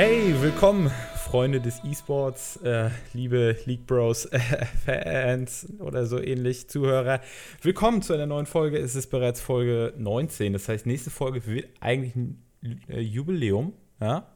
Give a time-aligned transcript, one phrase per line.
[0.00, 4.38] Hey, willkommen, Freunde des E-Sports, äh, liebe League Bros äh,
[4.84, 7.20] Fans oder so ähnlich, Zuhörer.
[7.62, 8.78] Willkommen zu einer neuen Folge.
[8.78, 10.52] Es ist bereits Folge 19.
[10.52, 12.44] Das heißt, nächste Folge wird eigentlich ein
[12.86, 13.72] äh, Jubiläum.
[14.00, 14.28] Ja?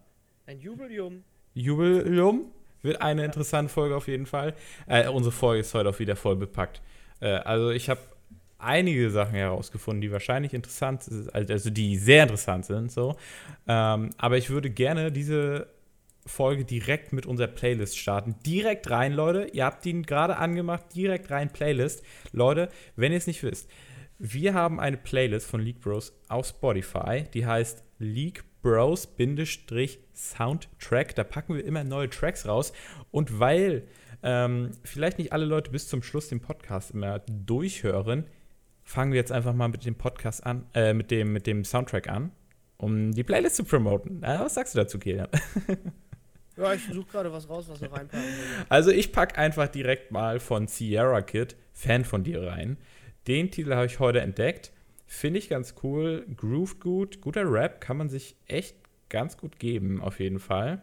[0.46, 1.22] Ein Jubiläum.
[1.54, 2.46] Jubiläum
[2.82, 4.54] wird eine interessante Folge auf jeden Fall.
[4.88, 6.82] Äh, unsere Folge ist heute auch wieder voll bepackt.
[7.20, 8.00] Äh, also ich habe
[8.62, 12.90] einige Sachen herausgefunden, die wahrscheinlich interessant sind, also die sehr interessant sind.
[12.90, 13.16] So.
[13.66, 15.68] Ähm, aber ich würde gerne diese
[16.24, 18.36] Folge direkt mit unserer Playlist starten.
[18.46, 19.48] Direkt rein, Leute.
[19.52, 20.84] Ihr habt ihn gerade angemacht.
[20.94, 22.04] Direkt rein, Playlist.
[22.32, 23.68] Leute, wenn ihr es nicht wisst,
[24.18, 31.16] wir haben eine Playlist von League Bros auf Spotify, die heißt League Bros-Soundtrack.
[31.16, 32.72] Da packen wir immer neue Tracks raus.
[33.10, 33.88] Und weil
[34.22, 38.26] ähm, vielleicht nicht alle Leute bis zum Schluss den Podcast immer durchhören,
[38.84, 42.08] fangen wir jetzt einfach mal mit dem Podcast an, äh, mit dem, mit dem Soundtrack
[42.08, 42.32] an,
[42.76, 44.22] um die Playlist zu promoten.
[44.22, 45.28] Äh, was sagst du dazu, Kilian?
[46.56, 48.28] Ja, ich suche gerade was raus, was wir reinpacken.
[48.68, 52.76] Also ich packe einfach direkt mal von Sierra Kid, Fan von dir rein.
[53.26, 54.72] Den Titel habe ich heute entdeckt.
[55.06, 56.26] Finde ich ganz cool.
[56.36, 57.20] Grooved gut.
[57.20, 58.76] Guter Rap kann man sich echt
[59.08, 60.82] ganz gut geben, auf jeden Fall.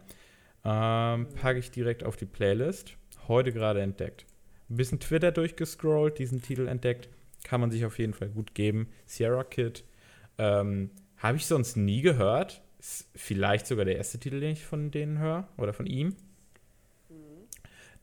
[0.65, 2.95] Ähm, packe ich direkt auf die Playlist.
[3.27, 4.25] Heute gerade entdeckt.
[4.69, 7.09] Ein bisschen Twitter durchgescrollt, diesen Titel entdeckt.
[7.43, 8.89] Kann man sich auf jeden Fall gut geben.
[9.05, 9.83] Sierra Kid.
[10.37, 12.61] Ähm, habe ich sonst nie gehört.
[12.79, 15.47] Ist vielleicht sogar der erste Titel, den ich von denen höre.
[15.57, 16.15] Oder von ihm.
[17.09, 17.47] Mhm.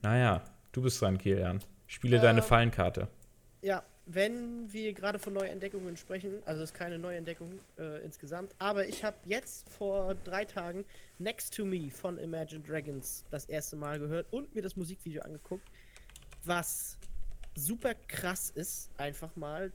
[0.01, 1.59] Naja, du bist dran, Kilian.
[1.87, 3.07] Spiele äh, deine Fallenkarte.
[3.61, 8.87] Ja, wenn wir gerade von Neuentdeckungen sprechen, also es ist keine Neuentdeckung äh, insgesamt, aber
[8.87, 10.85] ich habe jetzt vor drei Tagen
[11.19, 15.67] Next to Me von Imagine Dragons das erste Mal gehört und mir das Musikvideo angeguckt,
[16.45, 16.97] was
[17.57, 19.71] super krass ist, einfach mal.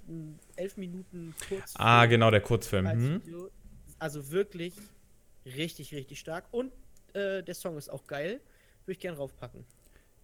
[0.57, 1.75] Elf Minuten Kurzfilm.
[1.75, 2.85] Ah, genau, der Kurzfilm.
[2.85, 3.51] Mhm.
[3.98, 4.75] Also wirklich
[5.45, 6.47] richtig, richtig stark.
[6.53, 6.73] Und
[7.13, 8.41] äh, der Song ist auch geil.
[8.85, 9.65] Würde ich gerne raufpacken.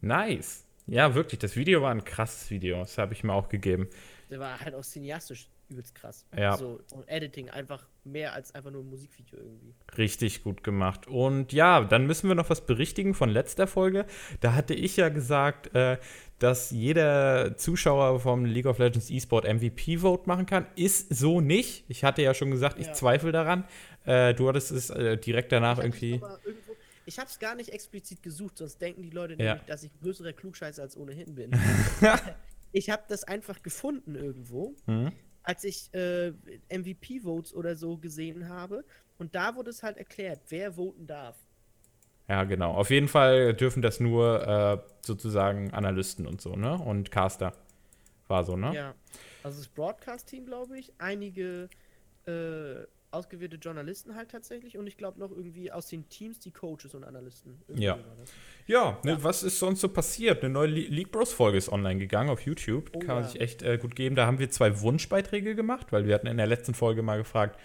[0.01, 0.65] Nice.
[0.87, 1.39] Ja, wirklich.
[1.39, 2.79] Das Video war ein krasses Video.
[2.79, 3.89] Das habe ich mir auch gegeben.
[4.31, 6.27] Der war halt auch cineastisch übelst krass.
[6.37, 6.56] Ja.
[6.56, 9.75] So, und Editing einfach mehr als einfach nur ein Musikvideo irgendwie.
[9.97, 11.06] Richtig gut gemacht.
[11.06, 14.06] Und ja, dann müssen wir noch was berichtigen von letzter Folge.
[14.41, 15.99] Da hatte ich ja gesagt, äh,
[16.39, 20.67] dass jeder Zuschauer vom League of Legends eSport MVP-Vote machen kann.
[20.77, 21.85] Ist so nicht.
[21.89, 22.93] Ich hatte ja schon gesagt, ich ja.
[22.93, 23.65] zweifle daran.
[24.05, 26.21] Äh, du hattest es äh, direkt danach irgendwie.
[27.05, 29.55] Ich habe es gar nicht explizit gesucht, sonst denken die Leute ja.
[29.55, 31.50] nämlich, dass ich größerer Klugscheißer als ohnehin bin.
[32.73, 34.75] ich habe das einfach gefunden irgendwo.
[34.87, 35.12] Mhm
[35.49, 36.33] als ich äh,
[36.69, 38.85] MVP-Votes oder so gesehen habe.
[39.17, 41.37] Und da wurde es halt erklärt, wer voten darf.
[42.29, 42.75] Ja, genau.
[42.75, 46.75] Auf jeden Fall dürfen das nur äh, sozusagen Analysten und so, ne?
[46.75, 47.55] Und Caster.
[48.27, 48.75] War so, ne?
[48.75, 48.95] Ja.
[49.43, 51.71] Also das Broadcast-Team, glaube ich, einige
[52.27, 56.95] äh, ausgewählte Journalisten halt tatsächlich und ich glaube noch irgendwie aus den Teams die Coaches
[56.95, 57.61] und Analysten.
[57.67, 57.99] Irgendwie ja.
[58.67, 60.43] Ja, ne, ja, was ist sonst so passiert?
[60.43, 62.91] Eine neue League Bros Folge ist online gegangen auf YouTube.
[62.95, 63.31] Oh, Kann man ja.
[63.31, 64.15] sich echt äh, gut geben.
[64.15, 67.59] Da haben wir zwei Wunschbeiträge gemacht, weil wir hatten in der letzten Folge mal gefragt,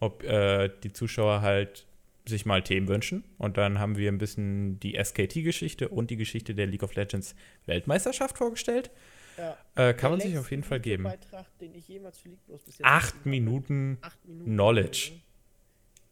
[0.00, 1.86] ob äh, die Zuschauer halt
[2.26, 3.24] sich mal Themen wünschen.
[3.38, 7.34] Und dann haben wir ein bisschen die SKT-Geschichte und die Geschichte der League of Legends
[7.66, 8.90] Weltmeisterschaft vorgestellt.
[9.36, 9.56] Ja.
[9.76, 11.04] Äh, kann man sich auf jeden Fall geben.
[11.04, 15.12] Beitrag, den ich jemals für League bis Acht Minuten, Acht Minuten Knowledge.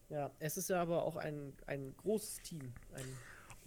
[0.08, 2.72] Ja, es ist ja aber auch ein, ein großes Team.
[2.94, 3.04] Ein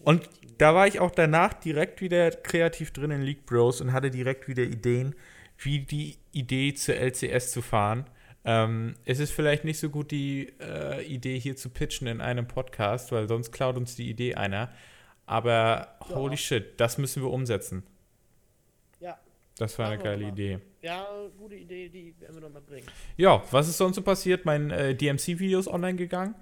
[0.04, 0.56] und Team.
[0.58, 4.48] da war ich auch danach direkt wieder kreativ drin in League Bros und hatte direkt
[4.48, 5.16] wieder Ideen,
[5.60, 8.06] wie die Idee zur LCS zu fahren.
[8.44, 12.48] Ähm, es ist vielleicht nicht so gut, die äh, Idee hier zu pitchen in einem
[12.48, 14.72] Podcast, weil sonst klaut uns die Idee einer.
[15.28, 16.16] Aber ja.
[16.16, 17.84] holy shit, das müssen wir umsetzen.
[19.62, 20.58] Das war eine geile Idee.
[20.82, 21.08] Ja,
[21.38, 22.88] gute Idee, die werden wir nochmal bringen.
[23.16, 24.44] Ja, was ist sonst so passiert?
[24.44, 26.34] Mein äh, DMC-Video ist online gegangen.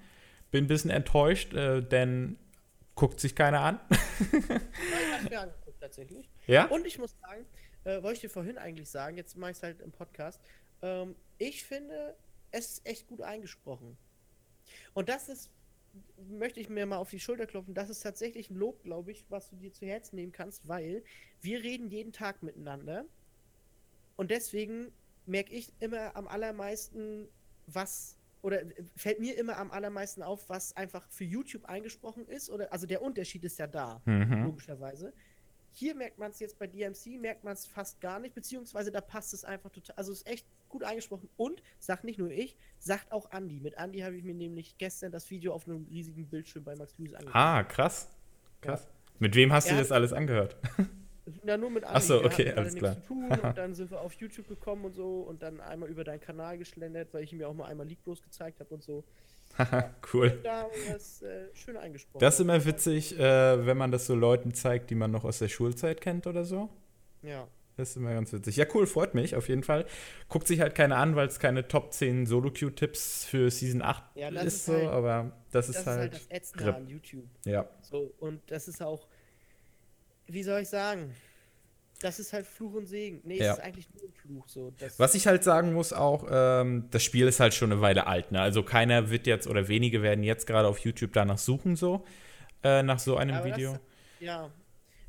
[0.50, 2.38] Bin ein bisschen enttäuscht, äh, denn
[2.94, 3.80] guckt sich keiner an.
[3.92, 6.30] ich mir angeguckt, tatsächlich.
[6.46, 6.64] Ja?
[6.68, 7.44] Und ich muss sagen,
[7.84, 10.40] äh, wollte ich dir vorhin eigentlich sagen, jetzt mache ich es halt im Podcast.
[10.80, 12.16] Ähm, ich finde,
[12.52, 13.98] es ist echt gut eingesprochen.
[14.94, 15.50] Und das ist,
[16.28, 19.24] möchte ich mir mal auf die Schulter klopfen, das ist tatsächlich ein Lob, glaube ich,
[19.28, 21.02] was du dir zu Herzen nehmen kannst, weil
[21.40, 23.04] wir reden jeden Tag miteinander.
[24.16, 24.92] Und deswegen
[25.26, 27.28] merke ich immer am allermeisten,
[27.66, 28.62] was, oder
[28.96, 32.50] fällt mir immer am allermeisten auf, was einfach für YouTube eingesprochen ist.
[32.50, 34.44] Oder, also der Unterschied ist ja da, mhm.
[34.44, 35.12] logischerweise.
[35.72, 39.00] Hier merkt man es jetzt bei DMC, merkt man es fast gar nicht, beziehungsweise da
[39.00, 39.96] passt es einfach total.
[39.96, 41.28] Also es ist echt gut eingesprochen.
[41.36, 43.60] Und, sagt nicht nur ich, sagt auch Andy.
[43.60, 46.96] Mit Andy habe ich mir nämlich gestern das Video auf einem riesigen Bildschirm bei Max
[46.98, 47.36] Lewis angeguckt.
[47.36, 48.08] Ah, krass.
[48.60, 48.84] Krass.
[48.84, 48.90] Ja.
[49.18, 50.56] Mit wem hast er du das alles angehört?
[51.44, 51.96] Ja, nur mit Andi.
[51.96, 52.94] Achso, okay, alles klar.
[52.94, 56.02] Zu tun und dann sind wir auf YouTube gekommen und so und dann einmal über
[56.02, 59.04] deinen Kanal geschlendert, weil ich ihm ja auch mal einmal Bros gezeigt habe und so.
[60.12, 60.38] cool.
[60.42, 62.20] Da haben wir das äh, schön eingesprochen.
[62.20, 65.38] Das ist immer witzig, äh, wenn man das so Leuten zeigt, die man noch aus
[65.38, 66.68] der Schulzeit kennt oder so.
[67.22, 67.46] Ja.
[67.80, 68.56] Das ist immer ganz witzig.
[68.56, 69.86] Ja, cool, freut mich auf jeden Fall.
[70.28, 74.28] Guckt sich halt keiner an, weil es keine Top 10 Solo-Q-Tipps für Season 8 ja,
[74.28, 76.12] ist, ist so, halt, aber das, das ist, halt.
[76.12, 77.24] Das ist halt das Ätzende an YouTube.
[77.46, 77.66] Ja.
[77.80, 79.08] So, und das ist auch,
[80.26, 81.14] wie soll ich sagen?
[82.00, 83.22] Das ist halt Fluch und Segen.
[83.24, 83.52] Nee, ja.
[83.52, 84.48] es ist eigentlich nur ein Fluch.
[84.48, 84.72] So.
[84.98, 88.30] Was ich halt sagen muss auch, ähm, das Spiel ist halt schon eine Weile alt.
[88.30, 88.40] Ne?
[88.40, 92.04] Also keiner wird jetzt oder wenige werden jetzt gerade auf YouTube danach suchen, so,
[92.62, 93.72] äh, nach so einem Aber Video.
[93.72, 93.80] Das,
[94.20, 94.50] ja,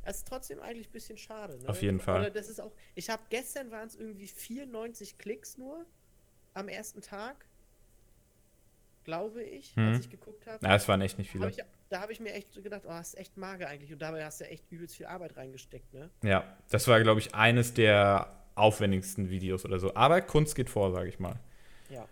[0.03, 1.57] es ist trotzdem eigentlich ein bisschen schade.
[1.57, 1.69] Ne?
[1.69, 2.21] Auf jeden Fall.
[2.21, 5.85] Oder das ist auch, ich habe gestern waren es irgendwie 94 Klicks nur
[6.53, 7.45] am ersten Tag
[9.03, 9.89] glaube ich, hm.
[9.89, 10.65] als ich geguckt habe.
[10.65, 11.45] Ja, es waren echt nicht viele.
[11.45, 13.91] Hab ich, da habe ich mir echt gedacht, oh, das ist echt mager eigentlich.
[13.91, 16.09] Und dabei hast du echt übelst viel Arbeit reingesteckt, ne?
[16.23, 19.93] Ja, das war, glaube ich, eines der aufwendigsten Videos oder so.
[19.95, 21.39] Aber Kunst geht vor, sage ich mal.
[21.89, 22.07] Ja.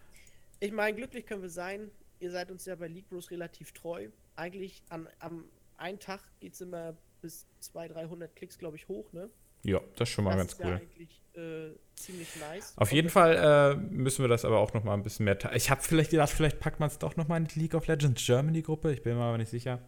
[0.60, 1.92] Ich meine, glücklich können wir sein.
[2.20, 4.10] Ihr seid uns ja bei League Bros relativ treu.
[4.36, 5.46] Eigentlich an, am
[5.78, 9.30] einen Tag geht es immer bis 200, 300 Klicks, glaube ich, hoch, ne?
[9.64, 10.72] Ja, das ist schon mal das ganz cool.
[10.72, 12.74] Ja eigentlich äh, ziemlich nice.
[12.78, 15.38] Auf jeden Fall äh, müssen wir das aber auch noch mal ein bisschen mehr.
[15.54, 17.88] Ich habe vielleicht gedacht, vielleicht packt man es doch noch mal in die League of
[17.88, 18.94] Legends Germany Gruppe.
[18.94, 19.80] Ich bin mir aber nicht sicher.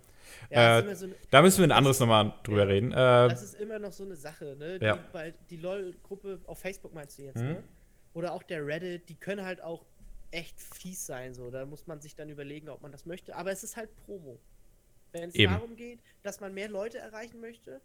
[0.50, 2.92] Ja, äh, so da müssen wir ein anderes nochmal drüber ja, reden.
[2.92, 4.80] Äh, das ist immer noch so eine Sache, ne?
[4.80, 5.00] Die, ja.
[5.50, 7.48] die LOL-Gruppe auf Facebook meinst du jetzt, mhm.
[7.48, 7.64] ne?
[8.14, 9.86] Oder auch der Reddit, die können halt auch
[10.32, 11.50] echt fies sein, so.
[11.50, 13.36] Da muss man sich dann überlegen, ob man das möchte.
[13.36, 14.40] Aber es ist halt Promo.
[15.12, 17.82] Wenn es darum geht, dass man mehr Leute erreichen möchte,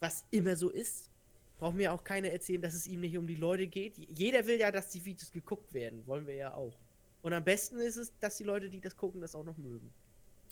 [0.00, 1.10] was immer so ist,
[1.58, 3.96] braucht mir auch keiner erzählen, dass es ihm nicht um die Leute geht.
[3.96, 6.06] Jeder will ja, dass die Videos geguckt werden.
[6.06, 6.76] Wollen wir ja auch.
[7.22, 9.92] Und am besten ist es, dass die Leute, die das gucken, das auch noch mögen.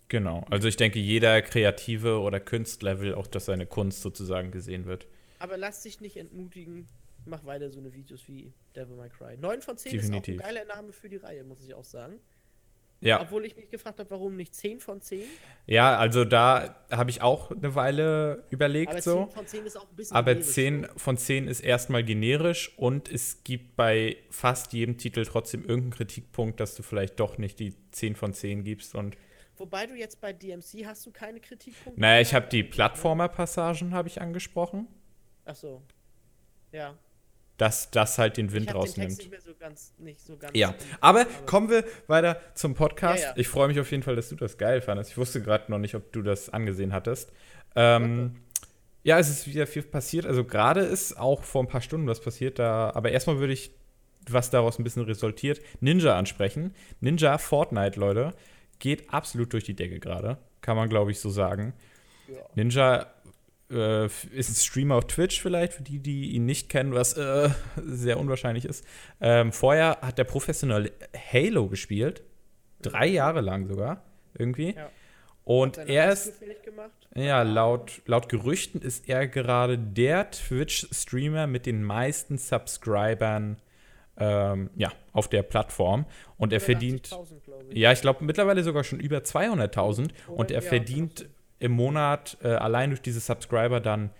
[0.06, 0.44] Genau.
[0.50, 5.06] Also ich denke, jeder Kreative oder Künstler will auch, dass seine Kunst sozusagen gesehen wird.
[5.38, 6.86] Aber lass dich nicht entmutigen.
[7.26, 9.36] Mach weiter so eine Videos wie Devil May Cry.
[9.36, 10.34] 9 von 10 Definitiv.
[10.36, 12.20] ist auch ein geiler Name für die Reihe, muss ich auch sagen.
[13.02, 13.22] Ja.
[13.22, 15.22] Obwohl ich mich gefragt habe, warum nicht 10 von 10?
[15.66, 18.90] Ja, also da habe ich auch eine Weile überlegt.
[18.90, 19.24] Aber so.
[19.24, 23.10] 10 von 10 ist auch ein bisschen Aber 10 von 10 ist erstmal generisch und
[23.10, 27.74] es gibt bei fast jedem Titel trotzdem irgendeinen Kritikpunkt, dass du vielleicht doch nicht die
[27.92, 28.94] 10 von 10 gibst.
[28.94, 29.16] Und
[29.56, 32.00] Wobei du jetzt bei DMC hast du keine Kritikpunkte.
[32.00, 34.88] Naja, ich habe die Plattformer-Passagen habe ich angesprochen.
[35.46, 35.82] Ach so.
[36.72, 36.98] Ja
[37.60, 39.22] dass das halt den Wind rausnimmt.
[39.22, 43.22] Den so ganz, so ja, aber, aber kommen wir weiter zum Podcast.
[43.22, 43.34] Ja, ja.
[43.36, 45.10] Ich freue mich auf jeden Fall, dass du das geil fandest.
[45.10, 47.32] Ich wusste gerade noch nicht, ob du das angesehen hattest.
[47.76, 48.60] Ähm, okay.
[49.02, 50.24] Ja, es ist wieder viel passiert.
[50.24, 52.92] Also gerade ist auch vor ein paar Stunden was passiert da.
[52.94, 53.72] Aber erstmal würde ich,
[54.26, 56.74] was daraus ein bisschen resultiert, Ninja ansprechen.
[57.00, 58.32] Ninja Fortnite, Leute,
[58.78, 60.38] geht absolut durch die Decke gerade.
[60.62, 61.74] Kann man, glaube ich, so sagen.
[62.26, 62.38] Ja.
[62.54, 63.06] Ninja
[63.70, 67.50] äh, ist ein Streamer auf Twitch vielleicht, für die, die ihn nicht kennen, was äh,
[67.76, 68.84] sehr unwahrscheinlich ist.
[69.20, 70.92] Ähm, vorher hat er professionell
[71.32, 72.22] Halo gespielt.
[72.82, 74.02] Drei Jahre lang sogar,
[74.34, 74.74] irgendwie.
[74.74, 74.90] Ja.
[75.44, 76.32] Und er ist.
[77.14, 83.56] Ja, laut, laut Gerüchten ist er gerade der Twitch-Streamer mit den meisten Subscribern
[84.16, 86.06] ähm, ja, auf der Plattform.
[86.36, 87.10] Und er verdient.
[87.70, 87.78] Ich.
[87.78, 90.10] Ja, ich glaube mittlerweile sogar schon über 200.000.
[90.28, 91.28] Und er verdient
[91.60, 94.10] im Monat äh, allein durch diese Subscriber dann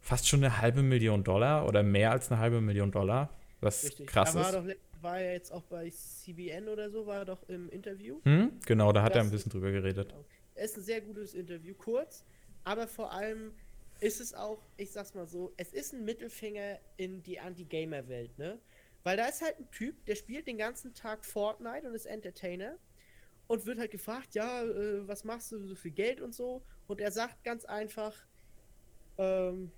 [0.00, 3.30] fast schon eine halbe Million Dollar oder mehr als eine halbe Million Dollar.
[3.60, 4.06] Was Richtig.
[4.06, 4.54] krass war ist.
[4.54, 8.20] Doch, war er jetzt auch bei CBN oder so, war er doch im Interview.
[8.24, 8.52] Hm?
[8.66, 10.10] Genau, da hat das er ein bisschen drüber geredet.
[10.10, 10.24] Genau.
[10.54, 12.24] Es ist ein sehr gutes Interview, kurz,
[12.62, 13.52] aber vor allem
[14.00, 18.58] ist es auch, ich sag's mal so, es ist ein Mittelfinger in die Anti-Gamer-Welt, ne?
[19.04, 22.76] Weil da ist halt ein Typ, der spielt den ganzen Tag Fortnite und ist Entertainer
[23.46, 26.62] und wird halt gefragt, ja, äh, was machst du so viel Geld und so.
[26.86, 28.14] Und er sagt ganz einfach,
[29.18, 29.70] ähm,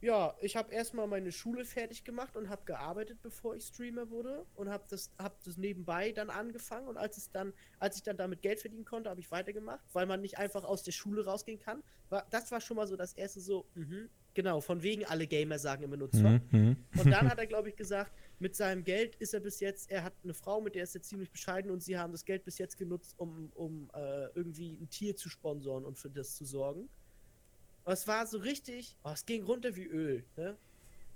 [0.00, 4.46] ja, ich habe erstmal meine Schule fertig gemacht und habe gearbeitet, bevor ich Streamer wurde
[4.54, 8.16] und habe das, hab das nebenbei dann angefangen und als es dann, als ich dann
[8.16, 11.58] damit Geld verdienen konnte, habe ich weitergemacht, weil man nicht einfach aus der Schule rausgehen
[11.58, 11.82] kann.
[12.08, 15.58] War, das war schon mal so das erste so, mh, genau, von wegen alle Gamer
[15.58, 16.40] sagen immer nur Zock.
[16.50, 16.76] Mhm.
[16.98, 20.02] Und dann hat er, glaube ich, gesagt, mit seinem Geld ist er bis jetzt, er
[20.02, 22.56] hat eine Frau, mit der ist er ziemlich bescheiden und sie haben das Geld bis
[22.56, 26.88] jetzt genutzt, um, um äh, irgendwie ein Tier zu sponsoren und für das zu sorgen.
[27.84, 30.24] Es war so richtig, oh, es ging runter wie Öl.
[30.36, 30.56] Ne?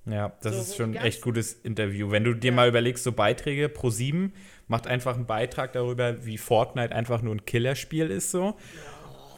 [0.07, 2.11] Ja, das so, ist schon ein echt gutes Interview.
[2.11, 2.55] Wenn du dir ja.
[2.55, 4.35] mal überlegst, so Beiträge pro sieben
[4.69, 8.57] macht einfach einen Beitrag darüber, wie Fortnite einfach nur ein Killerspiel ist so.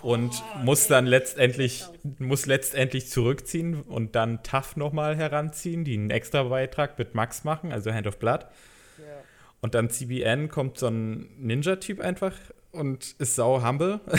[0.02, 1.84] Und oh, muss dann letztendlich
[2.18, 7.72] muss letztendlich zurückziehen und dann Tough nochmal heranziehen, die einen extra Beitrag mit Max machen,
[7.72, 8.46] also Hand of Blood.
[8.98, 9.04] Ja.
[9.60, 12.34] Und dann CBN kommt so ein Ninja-Typ einfach
[12.72, 14.00] und ist sau humble.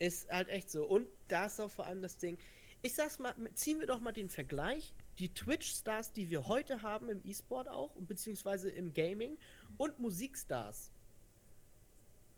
[0.00, 0.84] Ist halt echt so.
[0.84, 2.38] Und da ist auch vor allem das Ding.
[2.82, 4.92] Ich sag's mal, ziehen wir doch mal den Vergleich.
[5.18, 9.38] Die Twitch-Stars, die wir heute haben im E-Sport auch, beziehungsweise im Gaming
[9.78, 10.90] und Musikstars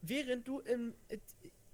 [0.08, 0.94] während du im,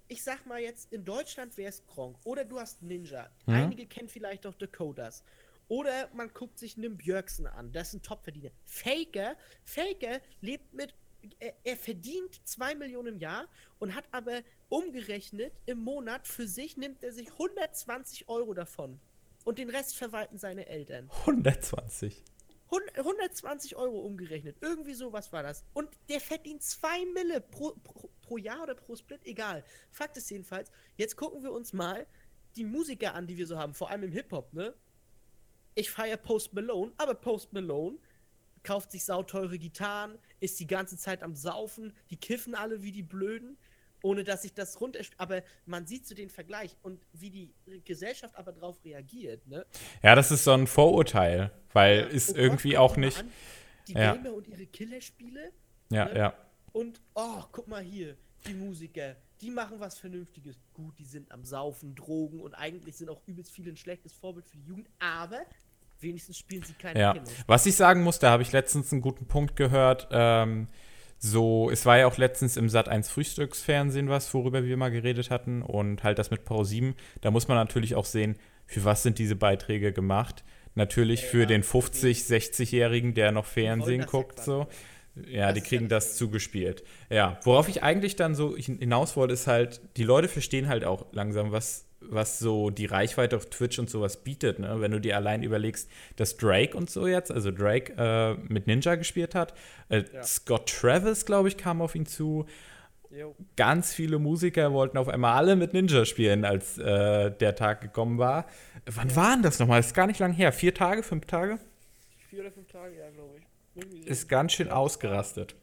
[0.07, 3.29] ich sag mal jetzt, in Deutschland wäre es Gronk oder du hast Ninja.
[3.45, 3.53] Mhm.
[3.53, 5.23] Einige kennen vielleicht auch Dakotas.
[5.69, 8.51] Oder man guckt sich einen Björksen an, das ist ein Topverdiener.
[8.65, 10.93] Faker, Faker lebt mit,
[11.39, 13.47] er, er verdient 2 Millionen im Jahr
[13.79, 18.99] und hat aber umgerechnet im Monat für sich nimmt er sich 120 Euro davon.
[19.43, 21.09] Und den Rest verwalten seine Eltern.
[21.21, 22.23] 120.
[22.95, 24.57] 120 Euro umgerechnet.
[24.61, 25.63] Irgendwie sowas war das.
[25.73, 29.63] Und der verdient 2 Mille pro, pro, pro, Jahr oder pro Split, egal.
[29.91, 32.07] Fakt ist jedenfalls, jetzt gucken wir uns mal
[32.55, 34.73] die Musiker an, die wir so haben, vor allem im Hip-Hop, ne?
[35.75, 37.97] Ich feiere Post Malone, aber Post Malone
[38.63, 43.03] kauft sich sauteure Gitarren, ist die ganze Zeit am Saufen, die kiffen alle wie die
[43.03, 43.57] Blöden
[44.03, 44.99] ohne dass ich das runter.
[45.17, 47.53] Aber man sieht so den Vergleich und wie die
[47.85, 49.47] Gesellschaft aber darauf reagiert.
[49.47, 49.65] Ne?
[50.03, 53.19] Ja, das ist so ein Vorurteil, weil ja, ist oh irgendwie Gott, auch nicht.
[53.19, 53.31] An,
[53.87, 54.13] die ja.
[54.13, 55.51] Gamer und ihre Killerspiele.
[55.89, 56.17] Ja, ne?
[56.17, 56.37] ja.
[56.73, 60.57] Und, oh, guck mal hier, die Musiker, die machen was Vernünftiges.
[60.73, 64.47] Gut, die sind am Saufen, Drogen und eigentlich sind auch übelst viele ein schlechtes Vorbild
[64.47, 65.45] für die Jugend, aber
[66.03, 67.15] wenigstens spielen sie keine ja.
[67.47, 70.07] Was ich sagen muss, da habe ich letztens einen guten Punkt gehört.
[70.11, 70.67] Ähm,
[71.17, 75.29] so, es war ja auch letztens im Sat 1 Frühstücksfernsehen was, worüber wir mal geredet
[75.29, 76.95] hatten und halt das mit Pro 7.
[77.21, 80.43] Da muss man natürlich auch sehen, für was sind diese Beiträge gemacht.
[80.75, 84.67] Natürlich ja, für den 50, 60-Jährigen, der noch Fernsehen guckt, so.
[85.15, 86.83] Ja, das die kriegen ja das zugespielt.
[87.09, 91.05] Ja, worauf ich eigentlich dann so hinaus wollte, ist halt, die Leute verstehen halt auch
[91.13, 94.59] langsam, was was so die Reichweite auf Twitch und sowas bietet.
[94.59, 94.81] Ne?
[94.81, 98.95] Wenn du dir allein überlegst, dass Drake und so jetzt, also Drake äh, mit Ninja
[98.95, 99.53] gespielt hat,
[99.89, 100.23] äh, ja.
[100.23, 102.45] Scott Travis, glaube ich, kam auf ihn zu.
[103.09, 103.35] Jo.
[103.55, 108.17] Ganz viele Musiker wollten auf einmal alle mit Ninja spielen, als äh, der Tag gekommen
[108.17, 108.45] war.
[108.85, 109.15] Wann ja.
[109.15, 109.79] waren das nochmal?
[109.79, 110.51] Ist gar nicht lang her.
[110.51, 111.59] Vier Tage, fünf Tage?
[112.29, 113.43] Vier oder fünf Tage, ja, glaube ich.
[113.75, 115.55] Irgendwie ist ganz schön ausgerastet.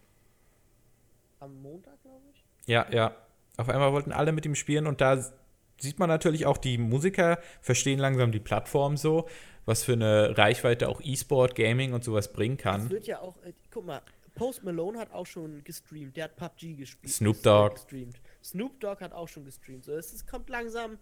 [1.41, 2.45] Am Montag, glaube ich?
[2.67, 3.17] Ja, ja.
[3.57, 5.23] Auf einmal wollten alle mit ihm spielen und da
[5.81, 9.29] sieht man natürlich auch, die Musiker verstehen langsam die Plattform so,
[9.65, 12.85] was für eine Reichweite auch E-Sport, Gaming und sowas bringen kann.
[12.85, 14.03] Es wird ja auch, äh, guck mal,
[14.35, 17.13] Post Malone hat auch schon gestreamt, der hat PUBG gespielt.
[17.13, 17.75] Snoop Dogg.
[17.75, 18.21] Gestreamt.
[18.43, 19.85] Snoop Dogg hat auch schon gestreamt.
[19.85, 20.99] So, es, es kommt langsam,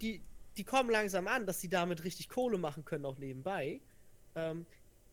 [0.00, 0.22] die,
[0.56, 3.80] die kommen langsam an, dass sie damit richtig Kohle machen können, auch nebenbei.
[4.34, 4.66] Ähm,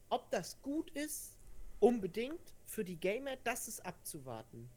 [0.09, 1.35] ob das gut ist,
[1.79, 4.69] unbedingt für die Gamer, das ist abzuwarten.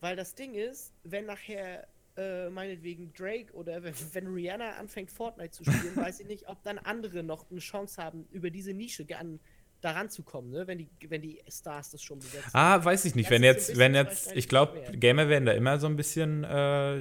[0.00, 5.52] Weil das Ding ist, wenn nachher äh, meinetwegen Drake oder wenn, wenn, Rihanna anfängt Fortnite
[5.52, 9.06] zu spielen, weiß ich nicht, ob dann andere noch eine Chance haben, über diese Nische
[9.16, 9.38] an,
[9.80, 10.66] daran zu kommen, ne?
[10.66, 12.50] wenn, die, wenn die Stars das schon besetzen.
[12.52, 13.26] Ah, weiß ich nicht.
[13.26, 16.98] Das wenn jetzt, wenn jetzt, ich glaube, Gamer werden da immer so ein bisschen, äh,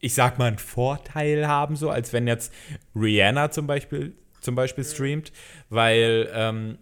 [0.00, 2.52] ich sag mal, einen Vorteil haben, so als wenn jetzt
[2.94, 4.88] Rihanna zum Beispiel, zum Beispiel mhm.
[4.88, 5.32] streamt,
[5.68, 6.78] weil ähm,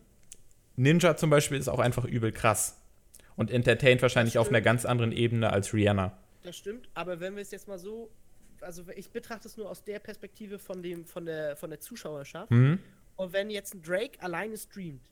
[0.76, 2.80] Ninja zum Beispiel ist auch einfach übel krass
[3.34, 6.88] und entertaint wahrscheinlich auf einer ganz anderen Ebene als Rihanna das stimmt.
[6.94, 8.10] Aber wenn wir es jetzt mal so,
[8.60, 12.50] also ich betrachte es nur aus der Perspektive von, dem, von, der, von der Zuschauerschaft.
[12.50, 12.78] Mhm.
[13.16, 15.10] Und wenn jetzt ein Drake alleine streamt,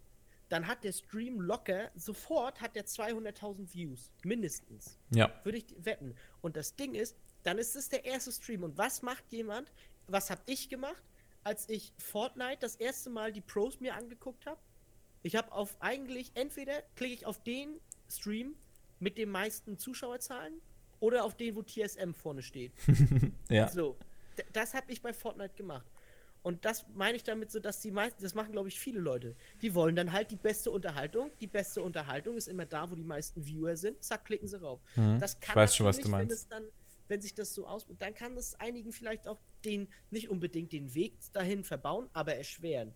[0.48, 4.12] dann hat der Stream locker, sofort hat der 200.000 Views.
[4.22, 4.98] Mindestens.
[5.10, 5.32] Ja.
[5.44, 6.14] Würde ich wetten.
[6.42, 8.62] Und das Ding ist, dann ist es der erste Stream.
[8.62, 9.72] Und was macht jemand?
[10.08, 11.02] Was habe ich gemacht,
[11.42, 14.60] als ich Fortnite das erste Mal die Pros mir angeguckt habe?
[15.22, 18.54] Ich habe auf eigentlich, entweder klicke ich auf den Stream
[18.98, 20.60] mit den meisten Zuschauerzahlen
[21.02, 22.72] oder auf den, wo TSM vorne steht.
[23.50, 23.68] ja.
[23.68, 23.96] So,
[24.52, 25.86] das habe ich bei Fortnite gemacht.
[26.42, 29.36] Und das meine ich damit so, dass die meisten, das machen glaube ich viele Leute,
[29.60, 31.30] die wollen dann halt die beste Unterhaltung.
[31.40, 34.02] Die beste Unterhaltung ist immer da, wo die meisten Viewer sind.
[34.02, 34.80] Zack, klicken sie rauf.
[34.96, 35.18] Mhm.
[35.18, 36.30] Das kann ich weiß schon, was du meinst.
[36.30, 36.64] Wenn, es dann,
[37.08, 40.94] wenn sich das so aus, dann kann das einigen vielleicht auch den, nicht unbedingt den
[40.94, 42.94] Weg dahin verbauen, aber erschweren.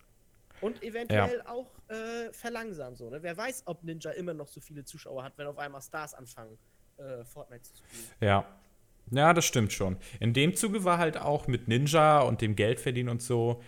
[0.61, 1.49] Und eventuell ja.
[1.49, 2.97] auch äh, verlangsamen.
[2.97, 3.23] So, ne?
[3.23, 6.57] Wer weiß, ob Ninja immer noch so viele Zuschauer hat, wenn auf einmal Stars anfangen
[6.99, 8.05] äh, Fortnite zu spielen.
[8.21, 8.45] Ja.
[9.13, 9.99] Ja, das stimmt schon.
[10.19, 13.63] In dem Zuge war halt auch mit Ninja und dem Geldverdienen und so,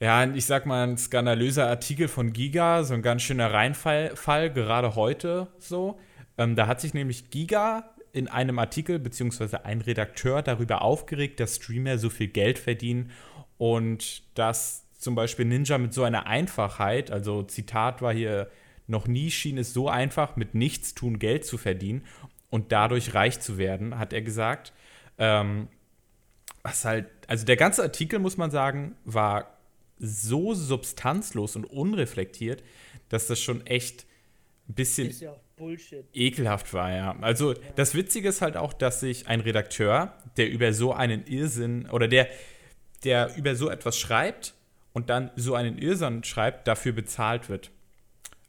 [0.00, 4.52] ja, ich sag mal, ein skandalöser Artikel von Giga, so ein ganz schöner Reinfall, Fall,
[4.52, 6.00] gerade heute so.
[6.38, 11.56] Ähm, da hat sich nämlich Giga in einem Artikel, beziehungsweise ein Redakteur darüber aufgeregt, dass
[11.56, 13.12] Streamer so viel Geld verdienen
[13.58, 18.50] und dass zum Beispiel Ninja mit so einer Einfachheit, also Zitat war hier,
[18.92, 22.04] noch nie schien es so einfach, mit Nichtstun Geld zu verdienen
[22.50, 24.72] und dadurch reich zu werden, hat er gesagt.
[25.18, 25.68] Ähm,
[26.62, 29.58] was halt, also der ganze Artikel, muss man sagen, war
[29.98, 32.62] so substanzlos und unreflektiert,
[33.08, 34.06] dass das schon echt
[34.68, 35.34] ein bisschen ja
[36.12, 37.16] ekelhaft war, ja.
[37.20, 37.58] Also ja.
[37.76, 42.08] das Witzige ist halt auch, dass sich ein Redakteur, der über so einen Irrsinn oder
[42.08, 42.28] der,
[43.04, 44.54] der über so etwas schreibt
[44.92, 47.70] und dann so einen Irrsinn schreibt, dafür bezahlt wird.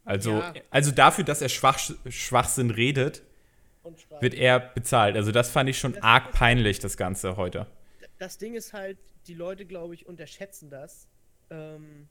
[0.04, 0.52] Also, ja.
[0.70, 3.22] also dafür, dass er Schwach, Schwachsinn redet,
[4.20, 5.16] wird er bezahlt.
[5.16, 7.66] Also das fand ich schon das arg peinlich, das Ganze heute.
[8.18, 11.08] Das Ding ist halt, die Leute, glaube ich, unterschätzen das.
[11.50, 12.08] Ähm,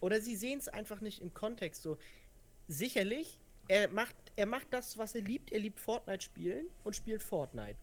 [0.00, 1.98] oder sie sehen es einfach nicht im Kontext so.
[2.68, 5.52] Sicherlich, er macht, er macht das, was er liebt.
[5.52, 7.76] Er liebt Fortnite spielen und spielt Fortnite.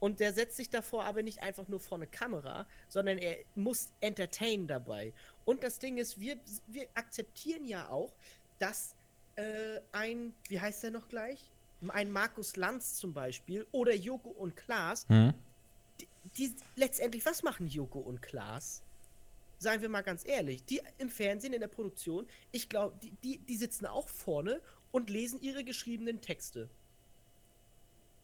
[0.00, 3.90] Und der setzt sich davor aber nicht einfach nur vor eine Kamera, sondern er muss
[4.00, 5.12] entertain dabei.
[5.44, 6.38] Und das Ding ist, wir,
[6.68, 8.12] wir akzeptieren ja auch,
[8.58, 8.94] dass
[9.36, 11.50] äh, ein, wie heißt der noch gleich?
[11.88, 15.32] Ein Markus Lanz zum Beispiel oder Joko und Klaas, mhm.
[16.00, 18.82] die, die, letztendlich, was machen Joko und Klaas?
[19.60, 23.38] Seien wir mal ganz ehrlich, die im Fernsehen, in der Produktion, ich glaube, die, die,
[23.38, 24.60] die sitzen auch vorne
[24.90, 26.68] und lesen ihre geschriebenen Texte.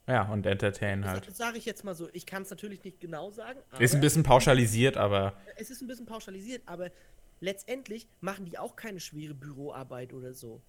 [0.07, 1.27] Ja, und entertainen halt.
[1.27, 2.09] Das sage ich jetzt mal so.
[2.13, 3.59] Ich kann es natürlich nicht genau sagen.
[3.79, 5.35] ist ein bisschen pauschalisiert, aber.
[5.57, 6.91] Es ist ein bisschen pauschalisiert, aber
[7.41, 10.63] letztendlich machen die auch keine schwere Büroarbeit oder so.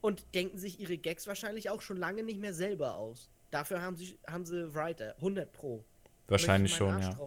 [0.00, 3.30] Und denken sich ihre Gags wahrscheinlich auch schon lange nicht mehr selber aus.
[3.50, 5.84] Dafür haben sie, haben sie Writer, 100 Pro.
[6.26, 7.18] Wahrscheinlich schon, ja.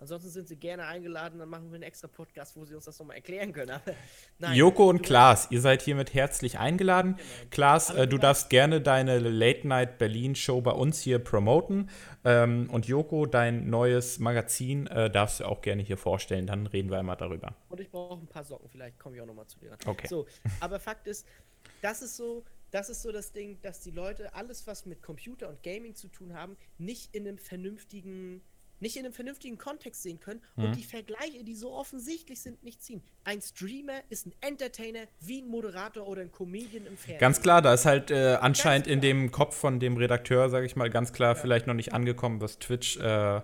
[0.00, 2.98] Ansonsten sind sie gerne eingeladen, dann machen wir einen extra Podcast, wo sie uns das
[2.98, 3.78] nochmal erklären können.
[4.38, 7.16] Nein, Joko und Klaas, ihr seid hiermit herzlich eingeladen.
[7.16, 7.50] Genau.
[7.50, 11.90] Klaas, äh, du darfst gerne deine Late Night Berlin Show bei uns hier promoten.
[12.24, 16.46] Ähm, und Joko, dein neues Magazin äh, darfst du auch gerne hier vorstellen.
[16.46, 17.54] Dann reden wir einmal darüber.
[17.68, 19.76] Und ich brauche ein paar Socken, vielleicht komme ich auch nochmal zu dir.
[19.84, 20.08] Okay.
[20.08, 20.26] So,
[20.60, 21.26] aber Fakt ist,
[21.82, 25.50] das ist so, das ist so das Ding, dass die Leute alles, was mit Computer
[25.50, 28.40] und Gaming zu tun haben, nicht in einem vernünftigen
[28.80, 30.64] nicht in einem vernünftigen Kontext sehen können mhm.
[30.64, 33.02] und die Vergleiche, die so offensichtlich sind, nicht ziehen.
[33.24, 37.18] Ein Streamer ist ein Entertainer wie ein Moderator oder ein Comedian im Fernsehen.
[37.18, 40.76] Ganz klar, da ist halt äh, anscheinend in dem Kopf von dem Redakteur, sage ich
[40.76, 41.40] mal, ganz klar ja.
[41.40, 43.40] vielleicht noch nicht angekommen, was Twitch äh,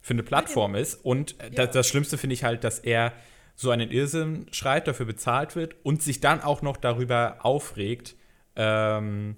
[0.00, 1.04] für eine Plattform ist.
[1.04, 1.50] Und äh, ja.
[1.50, 3.12] das, das Schlimmste finde ich halt, dass er
[3.56, 8.14] so einen Irrsinn schreit, dafür bezahlt wird und sich dann auch noch darüber aufregt,
[8.54, 9.36] ähm,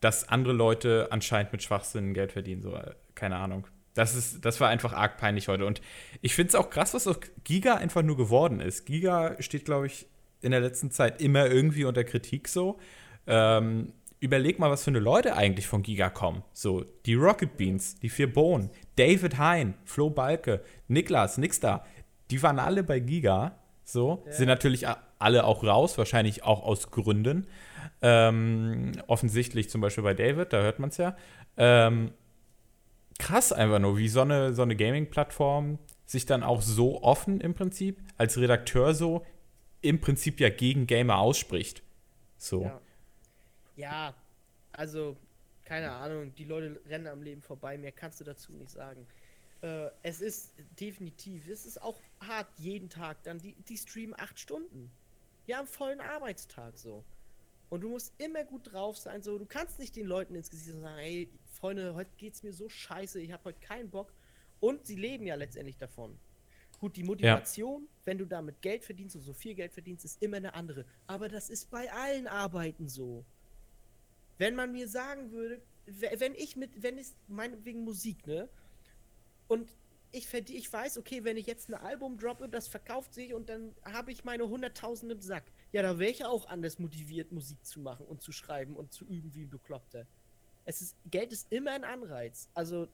[0.00, 2.60] dass andere Leute anscheinend mit Schwachsinn Geld verdienen.
[2.60, 3.66] So, äh, keine Ahnung.
[3.96, 5.64] Das, ist, das war einfach arg peinlich heute.
[5.64, 5.80] Und
[6.20, 8.84] ich finde es auch krass, was aus Giga einfach nur geworden ist.
[8.84, 10.06] Giga steht, glaube ich,
[10.42, 12.78] in der letzten Zeit immer irgendwie unter Kritik so.
[13.26, 16.42] Ähm, überleg mal, was für eine Leute eigentlich von Giga kommen.
[16.52, 21.84] So, die Rocket Beans, die vier Bohnen, David Hein, Flo Balke, Niklas, Nixda,
[22.30, 23.58] die waren alle bei Giga.
[23.82, 24.32] So, ja.
[24.32, 24.84] sind natürlich
[25.18, 27.46] alle auch raus, wahrscheinlich auch aus Gründen.
[28.02, 31.16] Ähm, offensichtlich zum Beispiel bei David, da hört man es ja.
[31.56, 32.10] Ähm,
[33.18, 37.54] krass einfach nur, wie so eine, so eine Gaming-Plattform sich dann auch so offen im
[37.54, 39.24] Prinzip als Redakteur so
[39.80, 41.82] im Prinzip ja gegen Gamer ausspricht.
[42.38, 42.62] So.
[42.62, 42.80] Ja,
[43.76, 44.14] ja
[44.72, 45.16] also
[45.64, 49.06] keine Ahnung, die Leute rennen am Leben vorbei, mehr kannst du dazu nicht sagen.
[49.62, 54.38] Äh, es ist definitiv, es ist auch hart jeden Tag dann, die, die streamen acht
[54.38, 54.90] Stunden.
[55.46, 57.04] Ja, am vollen Arbeitstag so.
[57.68, 60.80] Und du musst immer gut drauf sein, so, du kannst nicht den Leuten ins Gesicht
[60.80, 64.12] sagen, ey, Freunde, heute geht's mir so scheiße, ich habe heute keinen Bock.
[64.60, 66.18] Und sie leben ja letztendlich davon.
[66.78, 67.88] Gut, die Motivation, ja.
[68.04, 70.84] wenn du damit Geld verdienst und so viel Geld verdienst, ist immer eine andere.
[71.06, 73.24] Aber das ist bei allen Arbeiten so.
[74.38, 78.48] Wenn man mir sagen würde, wenn ich mit, wenn ich, meinetwegen Musik, ne?
[79.48, 79.70] Und
[80.12, 83.74] ich ich weiß, okay, wenn ich jetzt ein Album droppe, das verkauft sich und dann
[83.82, 85.44] habe ich meine 100.000 im Sack.
[85.72, 89.04] Ja, da wäre ich auch anders motiviert, Musik zu machen und zu schreiben und zu
[89.04, 90.06] üben wie ein Bekloppter
[90.66, 92.48] es ist, Geld ist immer ein Anreiz.
[92.52, 92.88] Also,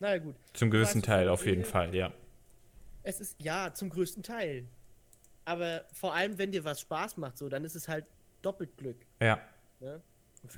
[0.00, 0.36] naja, gut.
[0.54, 2.12] Zum gewissen Teil, auf jeden Fall, ja.
[3.02, 4.66] Es ist, ja, zum größten Teil.
[5.44, 8.06] Aber vor allem, wenn dir was Spaß macht, so, dann ist es halt
[8.42, 9.04] doppelt Glück.
[9.20, 9.40] Ja.
[9.80, 10.00] Ne?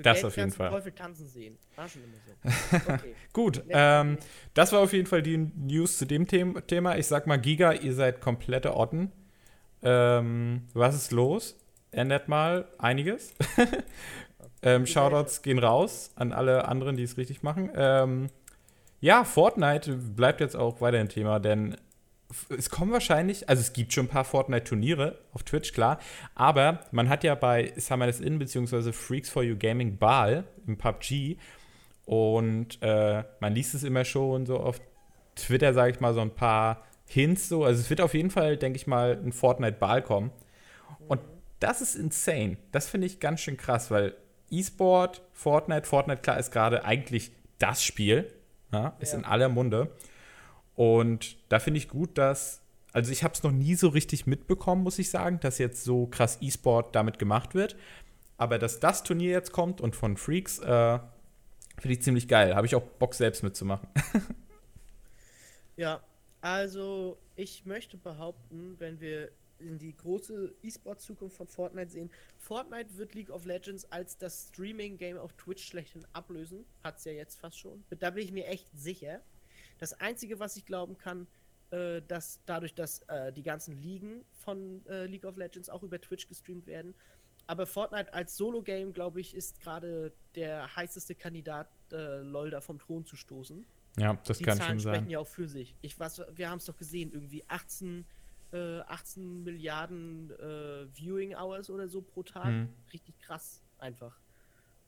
[0.03, 0.71] das Geld auf jeden Fall.
[0.71, 1.59] Teufel tanzen sehen.
[1.77, 2.93] War schon immer so.
[2.93, 3.15] Okay.
[3.33, 4.19] Gut, ähm,
[4.55, 6.99] das war auf jeden Fall die News zu dem Thema.
[6.99, 9.13] Ich sag mal, Giga, ihr seid komplette Otten.
[9.83, 11.57] Ähm, was ist los?
[11.91, 13.35] Ändert mal einiges.
[14.63, 17.71] Ähm, Shoutouts gehen raus an alle anderen, die es richtig machen.
[17.75, 18.29] Ähm,
[19.01, 21.77] ja, Fortnite bleibt jetzt auch weiter ein Thema, denn
[22.51, 25.99] es kommen wahrscheinlich, also es gibt schon ein paar Fortnite-Turniere auf Twitch, klar,
[26.35, 28.93] aber man hat ja bei Summer is In bzw.
[28.93, 31.39] Freaks for You Gaming Ball im PUBG
[32.05, 34.81] und äh, man liest es immer schon so auf
[35.37, 37.65] Twitter, sage ich mal, so ein paar Hints so.
[37.65, 40.31] Also es wird auf jeden Fall, denke ich mal, ein Fortnite-Ball kommen.
[41.07, 41.21] Und
[41.61, 42.59] das ist insane.
[42.73, 44.15] Das finde ich ganz schön krass, weil
[44.51, 45.87] E-Sport, Fortnite.
[45.87, 48.33] Fortnite, klar, ist gerade eigentlich das Spiel.
[48.73, 49.19] Ja, ist ja.
[49.19, 49.91] in aller Munde.
[50.75, 52.61] Und da finde ich gut, dass,
[52.93, 56.07] also ich habe es noch nie so richtig mitbekommen, muss ich sagen, dass jetzt so
[56.07, 57.77] krass E-Sport damit gemacht wird.
[58.37, 60.99] Aber dass das Turnier jetzt kommt und von Freaks, äh,
[61.79, 62.55] finde ich ziemlich geil.
[62.55, 63.89] Habe ich auch Bock, selbst mitzumachen.
[65.77, 66.01] ja,
[66.41, 72.11] also ich möchte behaupten, wenn wir in die große E-Sport-Zukunft von Fortnite sehen.
[72.37, 76.65] Fortnite wird League of Legends als das Streaming-Game auf Twitch schlechthin ablösen.
[76.83, 77.85] Hat es ja jetzt fast schon.
[77.91, 79.21] Da bin ich mir echt sicher.
[79.79, 81.27] Das Einzige, was ich glauben kann,
[81.71, 86.01] äh, dass dadurch, dass äh, die ganzen Ligen von äh, League of Legends auch über
[86.01, 86.95] Twitch gestreamt werden.
[87.47, 92.79] Aber Fortnite als Solo-Game, glaube ich, ist gerade der heißeste Kandidat, äh, LOL da vom
[92.79, 93.65] Thron zu stoßen.
[93.99, 94.95] Ja, das die kann Zahlen schon sein.
[94.95, 95.75] sprechen ja auch für sich.
[95.81, 98.05] Ich weiß, wir haben es doch gesehen, irgendwie 18,
[98.53, 102.47] äh, 18 Milliarden äh, Viewing Hours oder so pro Tag.
[102.47, 102.69] Hm.
[102.93, 104.19] Richtig krass, einfach.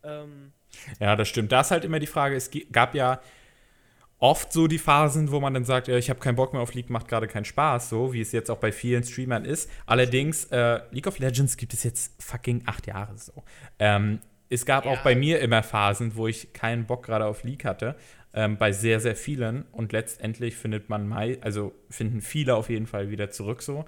[0.02, 0.52] Ähm,
[0.98, 1.52] ja, das stimmt.
[1.52, 3.20] Da ist halt immer die Frage, es gab ja
[4.18, 6.90] oft so die Phasen, wo man dann sagt, ich habe keinen Bock mehr auf League,
[6.90, 9.70] macht gerade keinen Spaß, so wie es jetzt auch bei vielen Streamern ist.
[9.86, 13.42] Allerdings, äh, League of Legends gibt es jetzt fucking acht Jahre so.
[13.78, 14.20] Ähm,
[14.50, 14.90] es gab ja.
[14.90, 17.96] auch bei mir immer Phasen, wo ich keinen Bock gerade auf League hatte,
[18.32, 19.64] ähm, bei sehr, sehr vielen.
[19.72, 23.84] Und letztendlich findet man, Mai, also finden viele auf jeden Fall wieder zurück so.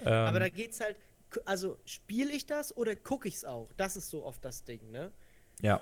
[0.00, 0.96] Ähm, Aber da geht's halt,
[1.44, 3.68] also spiele ich das oder gucke ich es auch?
[3.76, 5.10] Das ist so oft das Ding, ne?
[5.60, 5.80] Ja.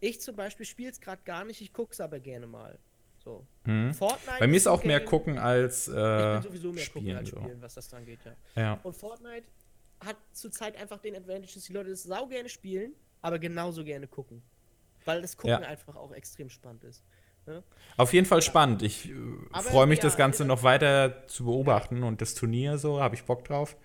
[0.00, 2.78] Ich zum Beispiel spiele es gerade gar nicht, ich gucke es aber gerne mal.
[3.24, 3.46] So.
[3.64, 3.94] Mhm.
[3.94, 7.04] Fortnite Bei mir ist auch Game, mehr gucken als äh, Ich bin sowieso mehr spielen,
[7.04, 7.62] gucken als spielen, so.
[7.62, 8.62] was das dann geht, ja.
[8.62, 8.80] ja.
[8.82, 9.46] Und Fortnite
[10.00, 14.06] hat zurzeit einfach den Advantage, dass die Leute das sau gerne spielen, aber genauso gerne
[14.06, 14.42] gucken.
[15.04, 15.68] Weil das Gucken ja.
[15.68, 17.04] einfach auch extrem spannend ist.
[17.46, 17.62] Ne?
[17.96, 18.42] Auf jeden Fall ja.
[18.42, 18.82] spannend.
[18.82, 19.14] Ich äh,
[19.52, 23.24] freue mich, ja, das Ganze noch weiter zu beobachten und das Turnier so, habe ich
[23.24, 23.76] Bock drauf.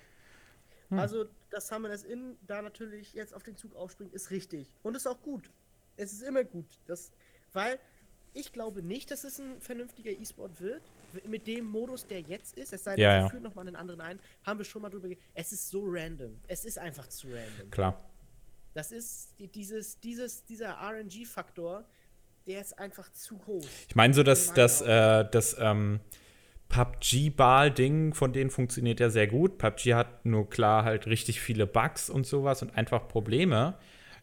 [0.89, 0.99] Hm.
[0.99, 4.71] Also, dass Summoners In da natürlich jetzt auf den Zug aufspringt, ist richtig.
[4.84, 5.49] Und ist auch gut.
[5.97, 6.67] Es ist immer gut.
[6.86, 7.12] Das,
[7.53, 7.79] weil
[8.34, 10.82] ich glaube nicht, dass es ein vernünftiger E-Sport wird.
[11.25, 13.99] Mit dem Modus, der jetzt ist, es sei denn, ja, wir führen nochmal einen anderen
[13.99, 15.10] ein, haben wir schon mal drüber.
[15.34, 16.39] Es ist so random.
[16.47, 17.71] Es ist einfach zu random.
[17.71, 18.09] Klar.
[18.73, 21.86] Das ist dieses, dieses, dieser RNG-Faktor,
[22.47, 23.65] der ist einfach zu hoch.
[23.88, 25.99] Ich meine so, dass das, äh, das ähm,
[26.69, 29.58] PUBG-Ball-Ding von denen funktioniert ja sehr gut.
[29.58, 33.77] PUBG hat nur klar halt richtig viele Bugs und sowas und einfach Probleme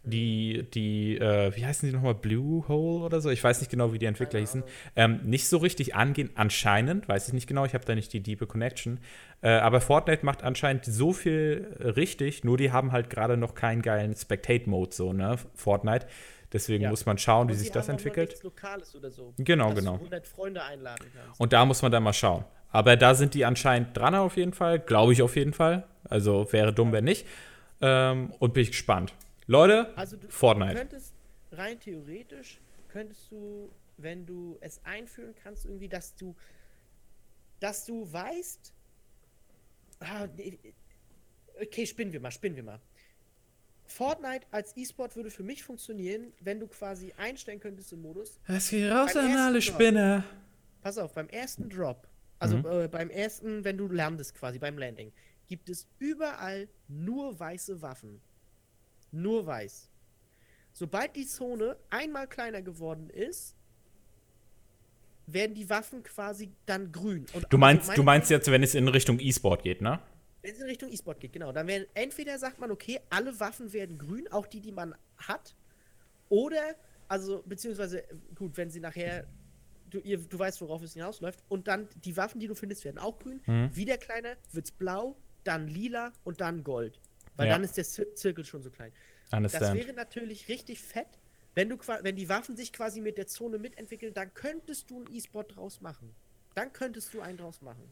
[0.06, 3.92] die, die äh, wie heißen die nochmal, Blue Hole oder so, ich weiß nicht genau,
[3.92, 4.62] wie die Entwickler hießen,
[4.94, 8.20] ähm, nicht so richtig angehen, anscheinend, weiß ich nicht genau, ich habe da nicht die
[8.20, 9.00] diepe Connection,
[9.42, 13.82] äh, aber Fortnite macht anscheinend so viel richtig, nur die haben halt gerade noch keinen
[13.82, 16.06] geilen Spectate-Mode, so, ne, Fortnite.
[16.52, 16.90] Deswegen ja.
[16.90, 18.40] muss man schauen, wie sich das entwickelt.
[18.44, 19.94] Lokales oder so, genau, genau.
[19.94, 21.40] Du 100 Freunde einladen kannst.
[21.40, 22.44] Und da muss man dann mal schauen.
[22.70, 25.84] Aber da sind die anscheinend dran auf jeden Fall, glaube ich auf jeden Fall.
[26.04, 27.26] Also wäre dumm, wenn nicht.
[27.80, 29.12] Ähm, und bin ich gespannt.
[29.46, 30.74] Leute, also du, Fortnite.
[30.74, 31.14] Du könntest
[31.52, 36.34] rein theoretisch könntest du, wenn du es einführen kannst, irgendwie, dass du,
[37.60, 38.72] dass du weißt,
[40.00, 40.28] ah,
[41.60, 42.80] okay, spinnen wir mal, spinnen wir mal.
[43.86, 48.40] Fortnite als E-Sport würde für mich funktionieren, wenn du quasi einstellen könntest im Modus.
[48.48, 50.24] Es geht raus an alle Spinner.
[50.82, 52.66] Pass auf, beim ersten Drop, also mhm.
[52.66, 55.12] äh, beim ersten, wenn du landest quasi, beim Landing,
[55.46, 58.20] gibt es überall nur weiße Waffen.
[59.22, 59.88] Nur weiß.
[60.72, 63.56] Sobald die Zone einmal kleiner geworden ist,
[65.26, 67.26] werden die Waffen quasi dann grün.
[67.32, 70.00] Und du meinst, also du meinst jetzt, wenn es in Richtung E-Sport geht, ne?
[70.42, 71.50] Wenn es in Richtung E-Sport geht, genau.
[71.50, 75.56] Dann werden entweder sagt man, okay, alle Waffen werden grün, auch die, die man hat,
[76.28, 76.74] oder,
[77.08, 79.26] also, beziehungsweise, gut, wenn sie nachher,
[79.90, 82.98] du, ihr, du weißt, worauf es hinausläuft, und dann die Waffen, die du findest, werden
[82.98, 83.40] auch grün.
[83.46, 83.74] Mhm.
[83.74, 87.00] Wieder kleiner, wird's blau, dann lila und dann gold.
[87.36, 87.54] Weil ja.
[87.54, 88.92] dann ist der Zirkel schon so klein.
[89.32, 89.62] Understand.
[89.64, 91.08] Das wäre natürlich richtig fett,
[91.56, 95.14] wenn, du, wenn die Waffen sich quasi mit der Zone mitentwickeln, dann könntest du einen
[95.14, 96.14] E-Sport draus machen.
[96.54, 97.90] Dann könntest du einen draus machen.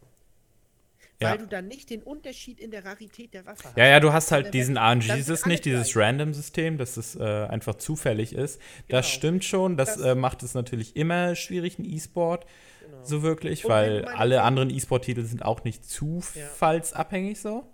[1.21, 1.37] Weil ja.
[1.39, 3.77] du dann nicht den Unterschied in der Rarität der Waffe hast.
[3.77, 8.35] Ja, ja, du hast halt diesen RNG-System, nicht dieses Random-System, dass es äh, einfach zufällig
[8.35, 8.61] ist.
[8.61, 8.99] Genau.
[8.99, 9.77] Das stimmt schon.
[9.77, 12.47] Das, das äh, macht es natürlich immer schwierig, ein E-Sport.
[12.85, 13.05] Genau.
[13.05, 17.65] So wirklich, Und weil alle anderen E-Sport-Titel sind auch nicht zufallsabhängig so.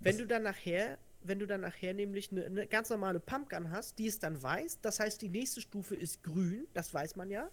[0.00, 3.98] Wenn du dann nachher, wenn du dann nachher nämlich eine, eine ganz normale Pumpgun hast,
[3.98, 7.48] die ist dann weiß, das heißt, die nächste Stufe ist grün, das weiß man ja.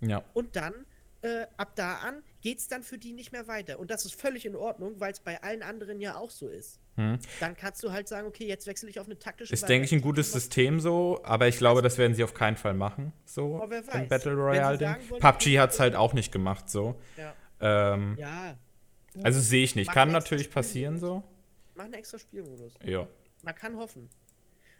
[0.00, 0.22] Ja.
[0.34, 0.86] Und dann,
[1.22, 3.80] äh, ab da an, geht es dann für die nicht mehr weiter.
[3.80, 6.78] Und das ist völlig in Ordnung, weil es bei allen anderen ja auch so ist.
[6.94, 7.18] Hm.
[7.40, 9.92] Dann kannst du halt sagen, okay, jetzt wechsle ich auf eine taktische Ist, denke ich,
[9.92, 13.60] ein gutes System so, aber ich glaube, das werden sie auf keinen Fall machen, so
[13.62, 15.18] oh, wer im Battle Royale-Ding.
[15.18, 17.00] PUBG hat es halt auch nicht gemacht, so.
[17.16, 17.34] Ja.
[17.60, 18.56] Ähm, ja.
[19.22, 19.90] Also sehe ich nicht.
[19.90, 21.24] Kann natürlich passieren, so.
[21.78, 22.74] Mach einen extra Spielmodus.
[22.84, 23.06] Ja.
[23.44, 24.10] Man kann hoffen.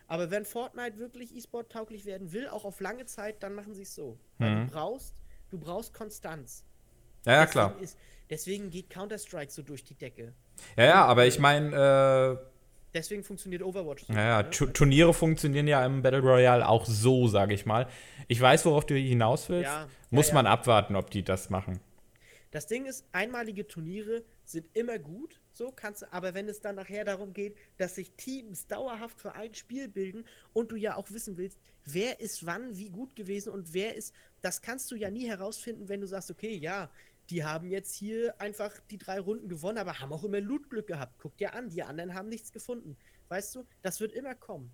[0.09, 3.83] Aber wenn Fortnite wirklich E-Sport tauglich werden will, auch auf lange Zeit, dann machen sie
[3.83, 4.19] es so.
[4.39, 4.67] Weil mhm.
[4.67, 5.15] du brauchst,
[5.51, 6.65] du brauchst Konstanz.
[7.25, 7.79] Ja, ja klar.
[7.81, 7.97] Ist,
[8.29, 10.35] deswegen geht Counter-Strike so durch die Decke.
[10.77, 12.45] Ja, ja, aber ich meine, äh,
[12.93, 14.13] Deswegen funktioniert Overwatch so.
[14.13, 14.51] Ja, ja, ne?
[14.51, 17.87] Turniere funktionieren ja im Battle Royale auch so, sage ich mal.
[18.27, 19.71] Ich weiß, worauf du hinaus willst.
[19.71, 21.79] Ja, Muss ja, man abwarten, ob die das machen.
[22.51, 26.77] Das Ding ist, einmalige Turniere sind immer gut, so kannst du, aber wenn es dann
[26.77, 31.11] nachher darum geht, dass sich Teams dauerhaft für ein Spiel bilden und du ja auch
[31.11, 35.11] wissen willst, wer ist wann wie gut gewesen und wer ist, das kannst du ja
[35.11, 36.91] nie herausfinden, wenn du sagst, okay, ja,
[37.29, 41.15] die haben jetzt hier einfach die drei Runden gewonnen, aber haben auch immer Lootglück gehabt.
[41.19, 42.97] Guck dir an, die anderen haben nichts gefunden.
[43.29, 44.73] Weißt du, das wird immer kommen.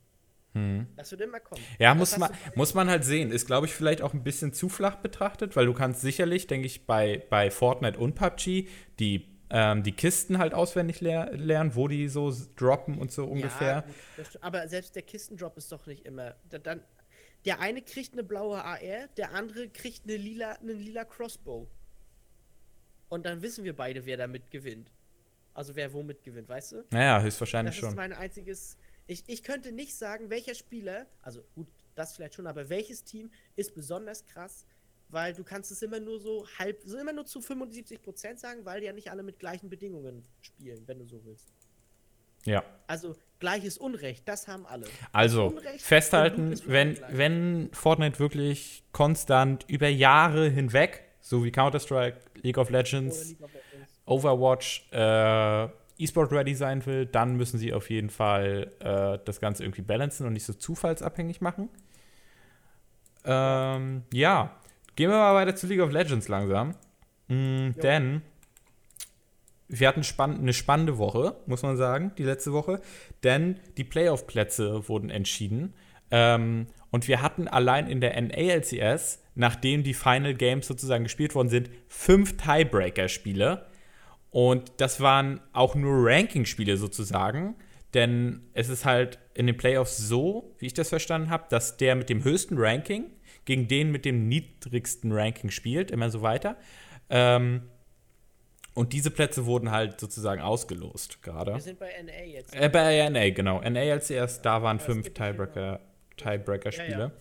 [0.53, 0.87] Hm.
[0.95, 1.63] Das wird immer kommen.
[1.81, 3.33] Ja, muss man, muss man halt sehen.
[3.33, 6.67] Ist, glaube ich, vielleicht auch ein bisschen zu flach betrachtet, weil du kannst sicherlich, denke
[6.67, 8.69] ich, bei, bei Fortnite und PUBG
[9.01, 13.85] die, ähm, die Kisten halt auswendig leer, lernen, wo die so droppen und so ungefähr.
[14.17, 16.35] Ja, aber selbst der Kistendrop ist doch nicht immer.
[16.51, 16.81] Dann,
[17.45, 21.69] der eine kriegt eine blaue AR, der andere kriegt eine lila, einen lila Crossbow.
[23.09, 24.91] Und dann wissen wir beide, wer damit gewinnt.
[25.53, 26.85] Also wer womit gewinnt, weißt du?
[26.91, 27.85] Naja, höchstwahrscheinlich schon.
[27.85, 28.77] Das ist mein einziges
[29.07, 33.31] ich, ich könnte nicht sagen, welcher Spieler, also gut, das vielleicht schon, aber welches Team
[33.57, 34.67] ist besonders krass,
[35.09, 38.65] weil du kannst es immer nur so halb, so immer nur zu 75 Prozent sagen,
[38.65, 41.53] weil die ja nicht alle mit gleichen Bedingungen spielen, wenn du so willst.
[42.45, 42.63] Ja.
[42.87, 44.87] Also gleiches Unrecht, das haben alle.
[45.13, 52.59] Also Unrecht festhalten, wenn, wenn Fortnite wirklich konstant über Jahre hinweg, so wie Counter-Strike, League
[52.59, 54.03] of Legends, League of Legends.
[54.07, 59.63] Overwatch, äh, E-Sport ready sein will, dann müssen sie auf jeden Fall äh, das Ganze
[59.63, 61.69] irgendwie balancen und nicht so zufallsabhängig machen.
[63.25, 64.61] Ähm, ja,
[64.97, 66.75] gehen wir mal weiter zu League of Legends langsam.
[67.29, 68.23] Mhm, denn
[69.69, 72.81] wir hatten spann eine spannende Woche, muss man sagen, die letzte Woche.
[73.23, 75.75] Denn die Playoff-Plätze wurden entschieden.
[76.11, 81.49] Ähm, und wir hatten allein in der NALCS, nachdem die Final Games sozusagen gespielt worden
[81.49, 83.67] sind, fünf Tiebreaker-Spiele.
[84.31, 87.57] Und das waren auch nur Ranking-Spiele sozusagen.
[87.95, 91.95] Denn es ist halt in den Playoffs so, wie ich das verstanden habe, dass der
[91.95, 93.07] mit dem höchsten Ranking
[93.45, 96.57] gegen den mit dem niedrigsten Ranking spielt, immer so weiter.
[97.11, 97.69] Ähm,
[98.75, 101.55] und diese Plätze wurden halt sozusagen ausgelost gerade.
[101.55, 102.55] Wir sind bei NA jetzt.
[102.55, 103.61] Äh, bei NA, genau.
[103.61, 105.81] NA als erst, da waren fünf Tiebreaker-Spiele.
[106.17, 107.13] Tiebreaker ja, ja.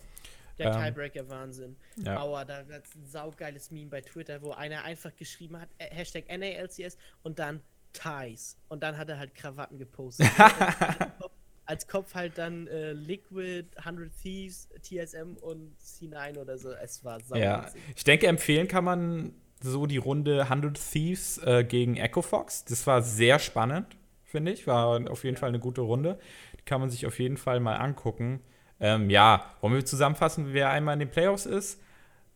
[0.58, 1.76] Der ähm, Tiebreaker-Wahnsinn.
[1.96, 2.20] Ja.
[2.20, 6.24] Aua, da ist ein saugeiles Meme bei Twitter, wo einer einfach geschrieben hat, äh, Hashtag
[6.28, 7.60] NALCS und dann
[7.92, 8.56] Ties.
[8.68, 10.26] Und dann hat er halt Krawatten gepostet.
[11.66, 16.70] als Kopf halt dann äh, Liquid, 100 Thieves, TSM und C9 oder so.
[16.72, 17.40] Es war sauber.
[17.40, 22.64] Ja, ich denke, empfehlen kann man so die Runde 100 Thieves äh, gegen Echo Fox.
[22.64, 24.66] Das war sehr spannend, finde ich.
[24.66, 25.36] War auf jeden.
[25.36, 26.18] Fall eine gute Runde.
[26.58, 28.40] Die kann man sich auf jeden Fall mal angucken.
[28.80, 31.80] Ähm, ja, wollen wir zusammenfassen, wer einmal in den Playoffs ist?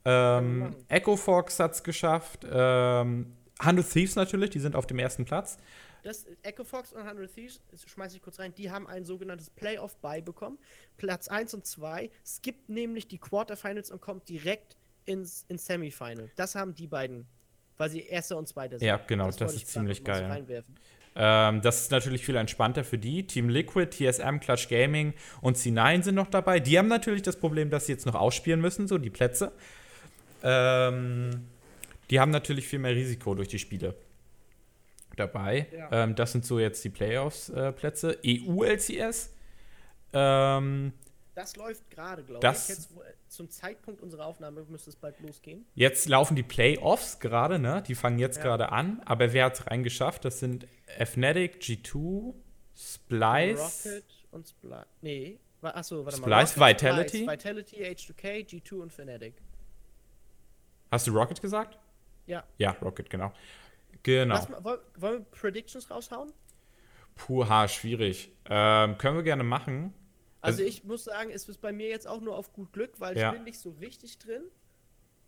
[0.04, 2.46] Ähm, Echo Fox hat es geschafft.
[2.50, 5.58] Ähm, 100 Thieves natürlich, die sind auf dem ersten Platz.
[6.02, 10.22] Das, Echo Fox und 100 Thieves, schmeiße ich kurz rein, die haben ein sogenanntes Playoff-Buy
[10.22, 10.58] bekommen.
[10.96, 16.30] Platz 1 und 2 skippt nämlich die Quarterfinals und kommt direkt ins, ins Semifinal.
[16.36, 17.26] Das haben die beiden,
[17.76, 18.86] weil sie Erster und Zweiter sind.
[18.86, 20.64] Ja, genau, das, das ist ziemlich geil.
[21.20, 23.26] Ähm, das ist natürlich viel entspannter für die.
[23.26, 26.60] Team Liquid, TSM, Clutch Gaming und C9 sind noch dabei.
[26.60, 29.52] Die haben natürlich das Problem, dass sie jetzt noch ausspielen müssen, so die Plätze.
[30.44, 31.48] Ähm,
[32.10, 33.94] die haben natürlich viel mehr Risiko durch die Spiele
[35.18, 35.66] dabei.
[35.72, 35.88] Ja.
[36.04, 38.18] Ähm, das sind so jetzt die Playoffs-Plätze.
[38.22, 39.34] Äh, EU-LCS.
[40.12, 40.92] Ähm,
[41.34, 42.68] das läuft gerade, glaube ich.
[42.68, 42.90] Jetzt,
[43.28, 45.66] zum Zeitpunkt unserer Aufnahme müsste es bald losgehen.
[45.74, 47.82] Jetzt laufen die Playoffs gerade, ne?
[47.86, 48.42] Die fangen jetzt ja.
[48.42, 49.00] gerade an.
[49.04, 50.24] Aber wer hat es reingeschafft?
[50.24, 50.66] Das sind
[51.04, 52.34] Fnatic, G2,
[52.74, 53.86] Splice.
[53.86, 54.86] Rocket und Splice.
[55.02, 55.38] Nee.
[55.62, 56.46] Achso, warte mal.
[56.46, 57.18] Splice, Rocket, Vitality.
[57.18, 59.34] Splice, Vitality, H2K, G2 und Fnatic.
[60.90, 61.78] Hast du Rocket gesagt?
[62.26, 62.44] Ja.
[62.56, 63.32] Ja, Rocket, genau.
[64.08, 64.36] Genau.
[64.62, 66.32] Was, wollen wir Predictions raushauen?
[67.14, 68.32] Puh, ha, schwierig.
[68.46, 69.92] Ähm, können wir gerne machen.
[70.40, 72.98] Also, also, ich muss sagen, es ist bei mir jetzt auch nur auf gut Glück,
[73.00, 73.28] weil ja.
[73.28, 74.44] ich bin nicht so richtig drin.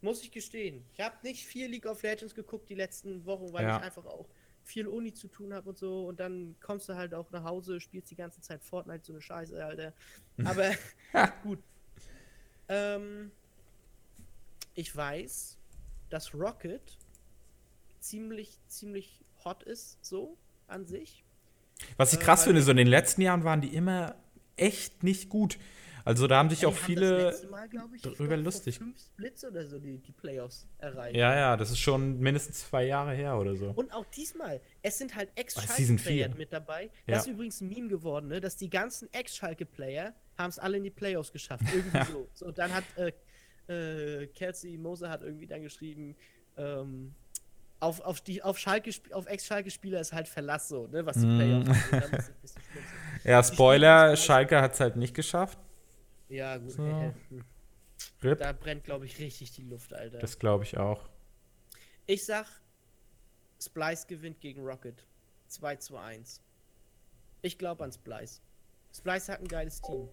[0.00, 0.82] Muss ich gestehen.
[0.94, 3.76] Ich habe nicht viel League of Legends geguckt die letzten Wochen, weil ja.
[3.76, 4.30] ich einfach auch
[4.62, 6.06] viel Uni zu tun habe und so.
[6.06, 9.20] Und dann kommst du halt auch nach Hause, spielst die ganze Zeit Fortnite, so eine
[9.20, 9.92] Scheiße, Alter.
[10.46, 10.70] Aber
[11.42, 11.58] gut.
[12.68, 13.30] Ähm,
[14.74, 15.58] ich weiß,
[16.08, 16.96] dass Rocket
[18.00, 20.36] ziemlich, ziemlich hot ist, so
[20.66, 21.24] an sich.
[21.96, 24.14] Was ich krass äh, finde, so in den letzten Jahren waren die immer
[24.56, 25.58] echt nicht gut.
[26.04, 28.78] Also da haben sich auch viele Mal, ich, drüber lustig.
[28.78, 31.16] Fünf Splits oder so die, die Playoffs erreicht.
[31.16, 33.70] Ja, ja, das ist schon mindestens zwei Jahre her oder so.
[33.76, 36.90] Und auch diesmal, es sind halt Ex-Schalke-Player mit dabei.
[37.06, 37.16] Ja.
[37.16, 38.40] Das ist übrigens ein Meme geworden, ne?
[38.40, 41.64] dass die ganzen Ex-Schalke-Player haben es alle in die Playoffs geschafft.
[41.72, 42.28] Irgendwie so.
[42.34, 42.46] so.
[42.46, 43.12] Und dann hat äh,
[43.68, 46.16] äh, Kelsey Moser hat irgendwie dann geschrieben,
[46.56, 47.14] ähm,
[47.80, 51.36] auf, auf, die, auf, Schalke, auf Ex-Schalke-Spieler ist halt Verlass so, ne, was die mm.
[51.36, 52.24] Playoffs angeht.
[53.24, 55.58] ja, Spoiler, Schalke hat es halt nicht geschafft.
[56.28, 56.72] Ja, gut.
[56.72, 56.84] So.
[58.22, 60.18] Äh, da brennt, glaube ich, richtig die Luft, Alter.
[60.18, 61.08] Das glaube ich auch.
[62.06, 62.46] Ich sag,
[63.60, 65.06] Splice gewinnt gegen Rocket.
[65.48, 66.40] 2 zu 1.
[67.42, 68.40] Ich glaube an Splice.
[68.94, 70.08] Splice hat ein geiles Team.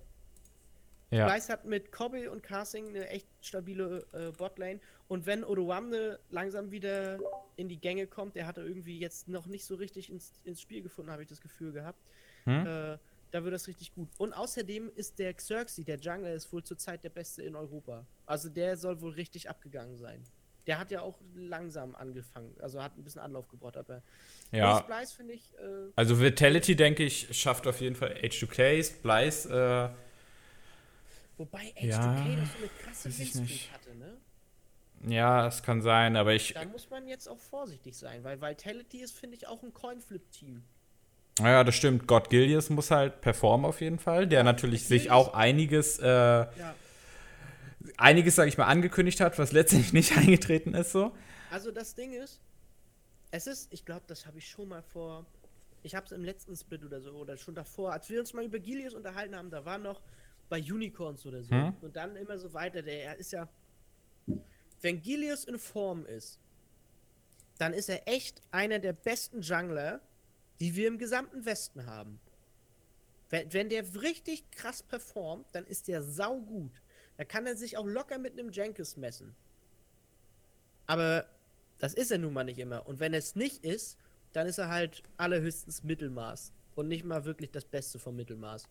[1.10, 1.30] Ja.
[1.30, 4.80] Splice hat mit Kobe und Casing eine echt stabile äh, Botlane.
[5.08, 7.18] Und wenn Odoamne langsam wieder
[7.56, 10.62] in die Gänge kommt, der hat er irgendwie jetzt noch nicht so richtig ins, ins
[10.62, 12.00] Spiel gefunden, habe ich das Gefühl gehabt.
[12.44, 12.66] Hm?
[12.66, 12.98] Äh,
[13.32, 14.10] da wird das richtig gut.
[14.18, 18.06] Und außerdem ist der Xerxes, der Jungler, ist wohl zurzeit der beste in Europa.
[18.26, 20.24] Also der soll wohl richtig abgegangen sein.
[20.66, 24.02] Der hat ja auch langsam angefangen, also hat ein bisschen Anlauf gebraucht, aber
[24.52, 24.80] ja.
[24.80, 25.54] Splice finde ich.
[25.58, 29.46] Äh, also Vitality, denke ich, schafft auf jeden Fall H2K, Splice.
[29.46, 29.90] Äh,
[31.38, 34.18] Wobei H2K ja, doch so eine krasse Winstreak hatte, ne?
[35.06, 36.54] Ja, es kann sein, aber ich.
[36.54, 40.64] Da muss man jetzt auch vorsichtig sein, weil Vitality ist, finde ich, auch ein Coinflip-Team.
[41.40, 42.08] Ja, das stimmt.
[42.08, 46.08] God Gillius muss halt performen auf jeden Fall, der ja, natürlich sich auch einiges, äh,
[46.08, 46.76] ja.
[47.98, 51.16] einiges, sage ich mal, angekündigt hat, was letztendlich nicht eingetreten ist so.
[51.52, 52.42] Also das Ding ist,
[53.30, 55.26] es ist, ich glaube, das habe ich schon mal vor,
[55.84, 58.44] ich habe es im letzten Split oder so oder schon davor, als wir uns mal
[58.44, 60.02] über Gillius unterhalten haben, da war noch
[60.50, 61.76] bei Unicorns oder so hm?
[61.82, 62.82] und dann immer so weiter.
[62.82, 63.48] Der ist ja,
[64.82, 66.40] wenn Gillius in Form ist,
[67.58, 70.02] dann ist er echt einer der besten Jungler,
[70.60, 72.20] die wir im gesamten Westen haben.
[73.30, 76.72] Wenn, wenn der richtig krass performt, dann ist der saugut.
[77.18, 79.36] Da kann er sich auch locker mit einem Jenkins messen.
[80.86, 81.28] Aber
[81.80, 82.88] das ist er nun mal nicht immer.
[82.88, 83.98] Und wenn es nicht ist,
[84.34, 86.54] dann ist er halt allerhöchstens Mittelmaß.
[86.76, 88.68] Und nicht mal wirklich das Beste vom Mittelmaß.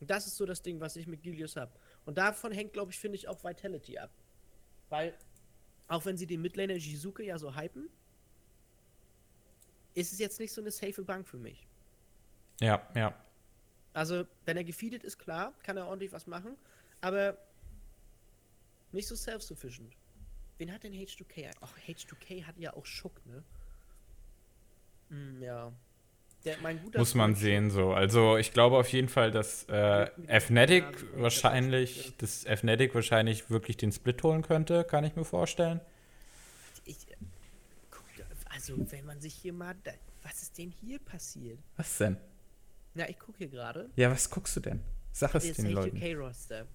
[0.00, 1.72] Und das ist so das Ding, was ich mit Gilius habe.
[2.06, 4.10] Und davon hängt, glaube ich, finde ich auch Vitality ab.
[4.88, 5.16] Weil,
[5.88, 7.88] auch wenn sie den Midlaner Jizuke ja so hypen,
[9.94, 11.66] ist es jetzt nicht so eine safe Bank für mich.
[12.60, 13.14] Ja, ja.
[13.92, 16.56] Also, wenn er gefeedet ist, klar, kann er ordentlich was machen,
[17.00, 17.36] aber
[18.92, 19.96] nicht so self-sufficient.
[20.58, 21.52] Wen hat denn H2K?
[21.60, 23.42] Ach, H2K hat ja auch Schuck, ne?
[25.08, 25.72] Hm, ja.
[26.44, 26.56] Der,
[26.96, 27.92] Muss man sehen so.
[27.92, 30.06] Also ich glaube auf jeden Fall, dass äh,
[30.40, 30.84] Fnatic
[31.16, 35.80] wahrscheinlich, dass Fnatic wahrscheinlich wirklich den Split holen könnte, kann ich mir vorstellen.
[36.86, 36.96] Ich,
[38.60, 39.74] also, wenn man sich hier mal.
[40.22, 41.58] Was ist denn hier passiert?
[41.76, 42.16] Was denn?
[42.94, 43.88] Na, ich gucke hier gerade.
[43.96, 44.80] Ja, was guckst du denn?
[45.12, 46.02] Sag es den Leuten.
[46.16, 46.66] roster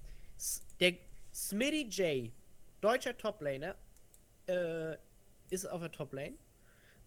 [0.79, 0.93] Der
[1.33, 2.31] Smitty J,
[2.81, 3.75] deutscher Toplaner,
[4.47, 4.95] äh,
[5.49, 6.33] ist auf der Toplane.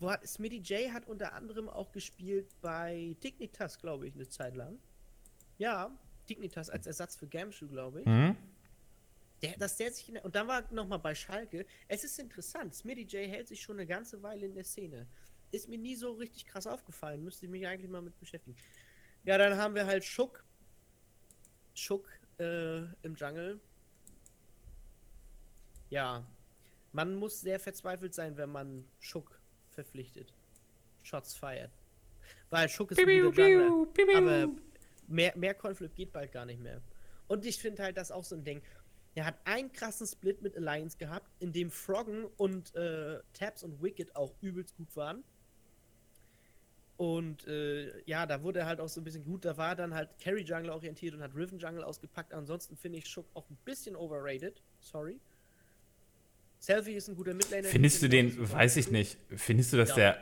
[0.00, 4.54] Wo hat, Smitty J hat unter anderem auch gespielt bei Dignitas, glaube ich, eine Zeit
[4.54, 4.78] lang.
[5.58, 5.90] Ja,
[6.28, 8.06] Dignitas als Ersatz für Gamshoe, glaube ich.
[8.06, 8.36] Mhm.
[9.42, 11.66] Der, dass der sich der, und dann war nochmal bei Schalke.
[11.86, 12.74] Es ist interessant.
[12.74, 15.06] Smitty J hält sich schon eine ganze Weile in der Szene.
[15.50, 17.24] Ist mir nie so richtig krass aufgefallen.
[17.24, 18.56] Müsste ich mich eigentlich mal mit beschäftigen.
[19.24, 20.44] Ja, dann haben wir halt Schuck.
[21.74, 22.08] Schuck
[22.38, 23.60] äh, im Jungle.
[25.90, 26.26] Ja.
[26.92, 29.37] Man muss sehr verzweifelt sein, wenn man Schuck
[29.78, 30.34] verpflichtet.
[31.02, 31.70] Shots fired.
[32.50, 33.86] Weil Schuck ist ein guter Jungler.
[34.16, 34.48] Aber
[35.06, 36.80] mehr, mehr Conflict geht bald gar nicht mehr.
[37.28, 38.60] Und ich finde halt das auch so ein Ding.
[39.14, 43.80] Er hat einen krassen Split mit Alliance gehabt, in dem Froggen und äh, Tabs und
[43.80, 45.22] Wicked auch übelst gut waren.
[46.96, 49.44] Und äh, ja, da wurde er halt auch so ein bisschen gut.
[49.44, 52.34] Da war dann halt Carry Jungle orientiert und hat Riven Jungle ausgepackt.
[52.34, 54.60] Ansonsten finde ich Schuck auch ein bisschen overrated.
[54.80, 55.20] Sorry.
[56.58, 57.68] Selfie ist ein guter Midlaner.
[57.68, 59.96] Findest du den, weiß ich nicht, findest du, dass ja.
[59.96, 60.18] der.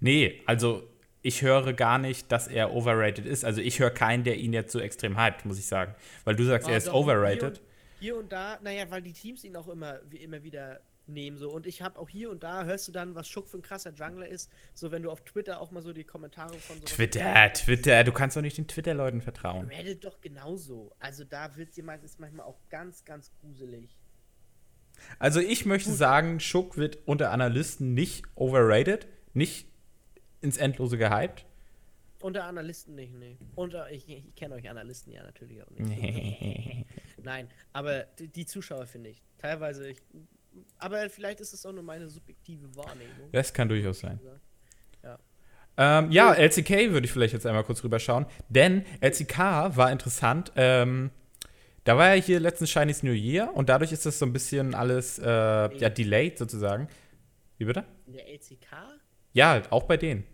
[0.00, 0.88] Nee, also
[1.22, 3.44] ich höre gar nicht, dass er overrated ist.
[3.44, 5.94] Also ich höre keinen, der ihn jetzt so extrem hypt, muss ich sagen.
[6.24, 7.60] Weil du sagst, oh, er ist overrated
[7.98, 11.50] hier und da, naja, weil die Teams ihn auch immer, wie immer wieder nehmen so
[11.50, 13.94] und ich habe auch hier und da hörst du dann, was Schuck für ein krasser
[13.94, 17.50] Jungler ist, so wenn du auf Twitter auch mal so die Kommentare von so Twitter,
[17.54, 19.68] Twitter, du kannst doch nicht den Twitter-Leuten vertrauen.
[19.68, 20.92] Reddit doch genauso.
[20.98, 23.97] Also da wird jemand ist manchmal auch ganz, ganz gruselig.
[25.18, 25.98] Also ich möchte Gut.
[25.98, 29.66] sagen, Schuck wird unter Analysten nicht overrated, nicht
[30.40, 31.44] ins Endlose gehypt.
[32.20, 33.36] Unter Analysten nicht, nee.
[33.54, 36.86] Unter, ich, ich kenne euch Analysten ja natürlich auch nicht.
[37.22, 39.22] Nein, aber die, die Zuschauer finde ich.
[39.38, 39.98] Teilweise, ich,
[40.78, 43.30] aber vielleicht ist es auch nur meine subjektive Wahrnehmung.
[43.32, 44.18] Das kann durchaus sein.
[44.22, 44.38] Ja.
[45.78, 48.26] Ähm, ja, LCK würde ich vielleicht jetzt einmal kurz rüberschauen.
[48.48, 49.38] Denn LCK
[49.76, 50.52] war interessant.
[50.56, 51.10] Ähm,
[51.84, 54.74] da war ja hier letztens Chinese New Year und dadurch ist das so ein bisschen
[54.74, 56.88] alles äh, ja, delayed sozusagen.
[57.56, 57.84] Wie bitte?
[58.06, 58.66] In der LCK?
[59.32, 60.24] Ja, auch bei denen.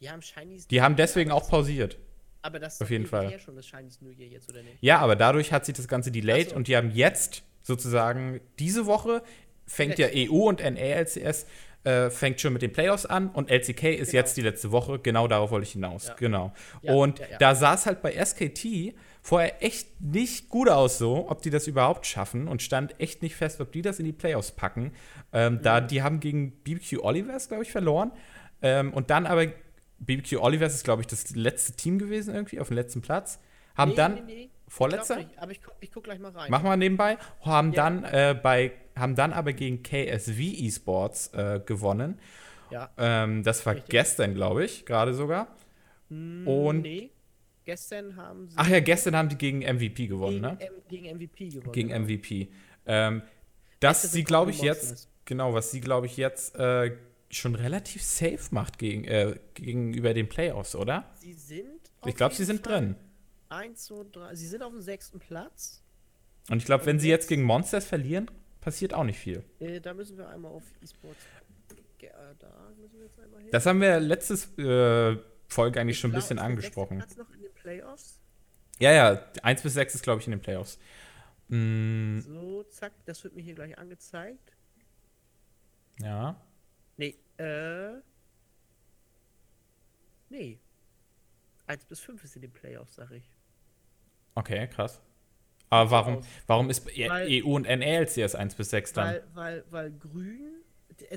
[0.00, 1.98] Die haben Chinese Die haben deswegen auch pausiert.
[2.42, 3.30] Aber das auf jeden Fall.
[3.30, 4.76] Ja schon das Chinese New Year jetzt oder nicht?
[4.80, 6.56] Ja, aber dadurch hat sich das Ganze delayed so.
[6.56, 9.22] und die haben jetzt sozusagen diese Woche
[9.66, 11.46] fängt ja EU und NALCS
[11.84, 14.20] äh, fängt schon mit den Playoffs an und LCK ist genau.
[14.20, 14.98] jetzt die letzte Woche.
[14.98, 16.08] Genau darauf wollte ich hinaus.
[16.08, 16.14] Ja.
[16.14, 16.52] Genau.
[16.82, 18.94] Ja, und ja, da sah es halt bei SKT
[19.28, 23.36] vorher echt nicht gut aus, so, ob die das überhaupt schaffen und stand echt nicht
[23.36, 24.92] fest, ob die das in die Playoffs packen.
[25.34, 25.62] Ähm, mhm.
[25.62, 28.10] Da die haben gegen BBQ Olivers, glaube ich, verloren.
[28.62, 29.48] Ähm, und dann aber
[29.98, 33.38] BBQ Olivers ist, glaube ich, das letzte Team gewesen irgendwie auf dem letzten Platz.
[33.76, 34.50] Haben nee, dann nee, nee.
[34.66, 35.20] Vorletzter?
[35.20, 36.50] Ich aber ich, guck, ich guck gleich mal rein.
[36.50, 37.18] Mach mal nebenbei.
[37.42, 37.84] Haben ja.
[37.90, 42.18] dann äh, bei haben dann aber gegen KSV Esports äh, gewonnen.
[42.70, 42.88] Ja.
[42.96, 43.90] Ähm, das war Richtig.
[43.90, 45.48] gestern, glaube ich, gerade sogar.
[46.08, 47.10] Mm, Und nee.
[47.68, 48.54] Gestern haben sie.
[48.56, 50.58] Ach ja, gestern haben die gegen MVP gewonnen, gegen, ne?
[50.58, 51.72] M gegen MVP gewonnen.
[51.72, 52.04] Gegen genau.
[52.06, 52.48] MVP.
[52.86, 53.20] Ähm,
[53.78, 56.96] dass sie, glaube ich, jetzt, genau, was sie, glaube ich, jetzt äh,
[57.28, 61.10] schon relativ safe macht gegen, äh, gegenüber den Playoffs, oder?
[61.16, 61.92] Sie sind.
[62.06, 62.96] Ich glaube, sie sind Fall drin.
[63.50, 64.34] 1, 2, 3.
[64.34, 65.82] Sie sind auf dem sechsten Platz.
[66.48, 68.30] Und ich glaube, wenn sie jetzt gegen Monsters verlieren,
[68.62, 69.44] passiert auch nicht viel.
[69.60, 71.20] Äh, da müssen wir einmal auf E-Sports.
[72.00, 72.08] Äh,
[72.38, 72.48] da
[72.80, 73.50] müssen wir jetzt einmal hin.
[73.52, 76.98] Das haben wir letztes äh, Folge eigentlich ich schon ein bisschen angesprochen.
[76.98, 77.28] Platz noch
[77.68, 78.18] Playoffs?
[78.78, 80.78] Ja, ja, 1 bis 6 ist, glaube ich, in den Playoffs.
[81.48, 82.20] Mm.
[82.20, 84.56] So, zack, das wird mir hier gleich angezeigt.
[86.00, 86.40] Ja.
[86.96, 88.00] Nee, äh.
[90.30, 90.58] Nee.
[91.66, 93.30] 1 bis 5 ist in den Playoffs, sag ich.
[94.34, 95.02] Okay, krass.
[95.68, 99.06] Aber warum, warum ist e- weil, EU und NLCS 1 bis 6 dann?
[99.08, 100.62] Weil, weil, weil grün,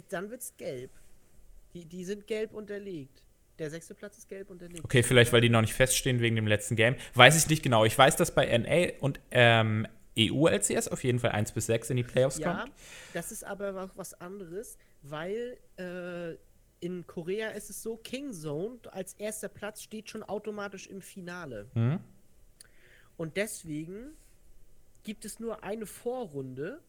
[0.10, 0.92] dann wird's gelb.
[1.74, 3.24] Die, die sind gelb unterlegt.
[3.62, 4.84] Der sechste Platz ist gelb unterlegt.
[4.84, 6.96] Okay, vielleicht weil die noch nicht feststehen wegen dem letzten Game.
[7.14, 7.86] Weiß ich nicht genau.
[7.86, 9.88] Ich weiß, dass bei NA und ähm,
[10.18, 12.70] EU-LCS auf jeden Fall 1 bis 6 in die Playoffs ja, kommt.
[12.70, 12.74] Ja,
[13.14, 16.32] das ist aber auch was anderes, weil äh,
[16.84, 21.68] in Korea ist es so, King Zone als erster Platz steht schon automatisch im Finale.
[21.76, 22.00] Mhm.
[23.16, 24.18] Und deswegen
[25.04, 26.82] gibt es nur eine Vorrunde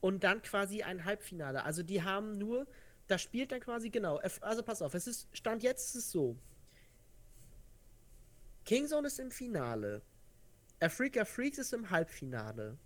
[0.00, 1.62] und dann quasi ein Halbfinale.
[1.62, 2.66] Also die haben nur,
[3.06, 4.16] das spielt dann quasi genau.
[4.40, 6.36] Also pass auf, es ist Stand jetzt ist es so.
[8.64, 10.02] Kingzone ist im Finale.
[10.80, 12.78] Africa Freaks ist im Halbfinale.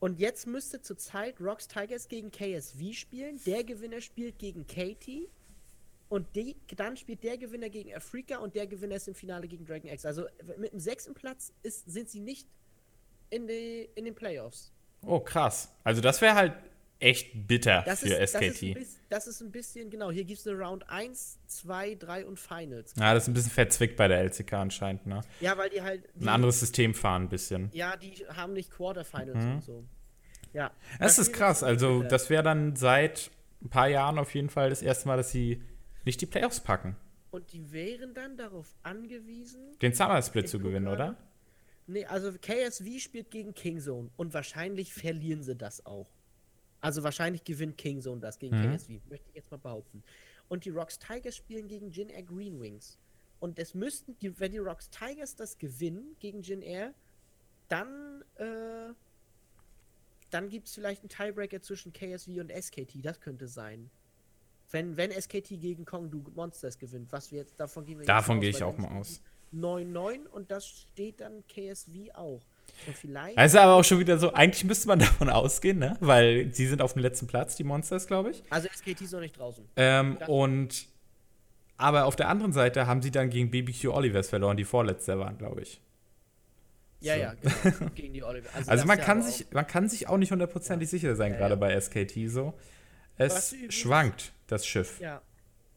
[0.00, 3.40] Und jetzt müsste zurzeit Rocks Tigers gegen KSV spielen.
[3.44, 5.28] Der Gewinner spielt gegen Katie.
[6.08, 9.66] Und die, dann spielt der Gewinner gegen Afrika und der Gewinner ist im Finale gegen
[9.66, 10.06] Dragon X.
[10.06, 10.24] Also
[10.56, 12.48] mit dem sechsten Platz ist, sind sie nicht
[13.28, 14.72] in, die, in den Playoffs.
[15.02, 15.70] Oh, krass.
[15.84, 16.54] Also das wäre halt
[17.00, 18.42] echt bitter das für ist, SKT.
[18.42, 21.94] Das ist, bisschen, das ist, ein bisschen, genau, hier gibt es eine Round 1, 2,
[21.94, 22.94] 3 und Finals.
[22.96, 25.20] Ja, das ist ein bisschen verzwickt bei der LCK anscheinend, ne?
[25.40, 26.08] Ja, weil die halt.
[26.14, 27.70] Die, ein anderes System fahren ein bisschen.
[27.72, 29.54] Ja, die haben nicht Quarterfinals mhm.
[29.54, 29.84] und so.
[30.52, 30.70] Ja.
[30.98, 31.62] Das, das ist krass.
[31.62, 33.30] Also, das wäre dann seit
[33.62, 35.62] ein paar Jahren auf jeden Fall das erste Mal, dass sie
[36.04, 36.96] nicht die Playoffs packen.
[37.30, 41.16] Und die wären dann darauf angewiesen, den Summer Split zu gewinnen, oder?
[41.86, 46.06] Nee, also KSV spielt gegen Kingzone und wahrscheinlich verlieren sie das auch.
[46.80, 48.72] Also wahrscheinlich gewinnt Kingzone das gegen mhm.
[48.72, 50.02] KSV, möchte ich jetzt mal behaupten.
[50.48, 52.98] Und die Rocks Tigers spielen gegen Jin Air Green Wings.
[53.40, 56.94] Und es müssten, die, wenn die Rocks Tigers das gewinnen gegen Jin Air,
[57.68, 58.92] dann, äh,
[60.30, 63.04] dann gibt es vielleicht einen Tiebreaker zwischen KSV und SKT.
[63.04, 63.90] Das könnte sein.
[64.70, 68.50] Wenn, wenn SKT gegen Kongdu Monsters gewinnt, was wir jetzt, davon gehen wir Davon gehe
[68.50, 69.22] ich auch mal aus.
[69.54, 72.42] 9-9 und das steht dann KSV auch.
[72.94, 73.36] Vielleicht.
[73.36, 75.96] Also aber auch schon wieder so, eigentlich müsste man davon ausgehen, ne?
[76.00, 78.42] Weil sie sind auf dem letzten Platz, die Monsters, glaube ich.
[78.50, 79.64] Also SKT ist noch nicht draußen.
[79.76, 80.86] Ähm, und
[81.76, 85.38] aber auf der anderen Seite haben sie dann gegen BBQ Olivers verloren, die vorletzte waren,
[85.38, 85.80] glaube ich.
[87.00, 87.20] Ja, so.
[87.20, 87.90] ja, genau.
[87.94, 88.52] gegen die Olivers.
[88.54, 90.90] Also, also man, kann sich, man kann sich auch nicht hundertprozentig ja.
[90.90, 91.60] sicher sein, ja, gerade ja.
[91.60, 92.54] bei SKT so.
[93.16, 95.00] Es schwankt, das Schiff.
[95.00, 95.22] Ja.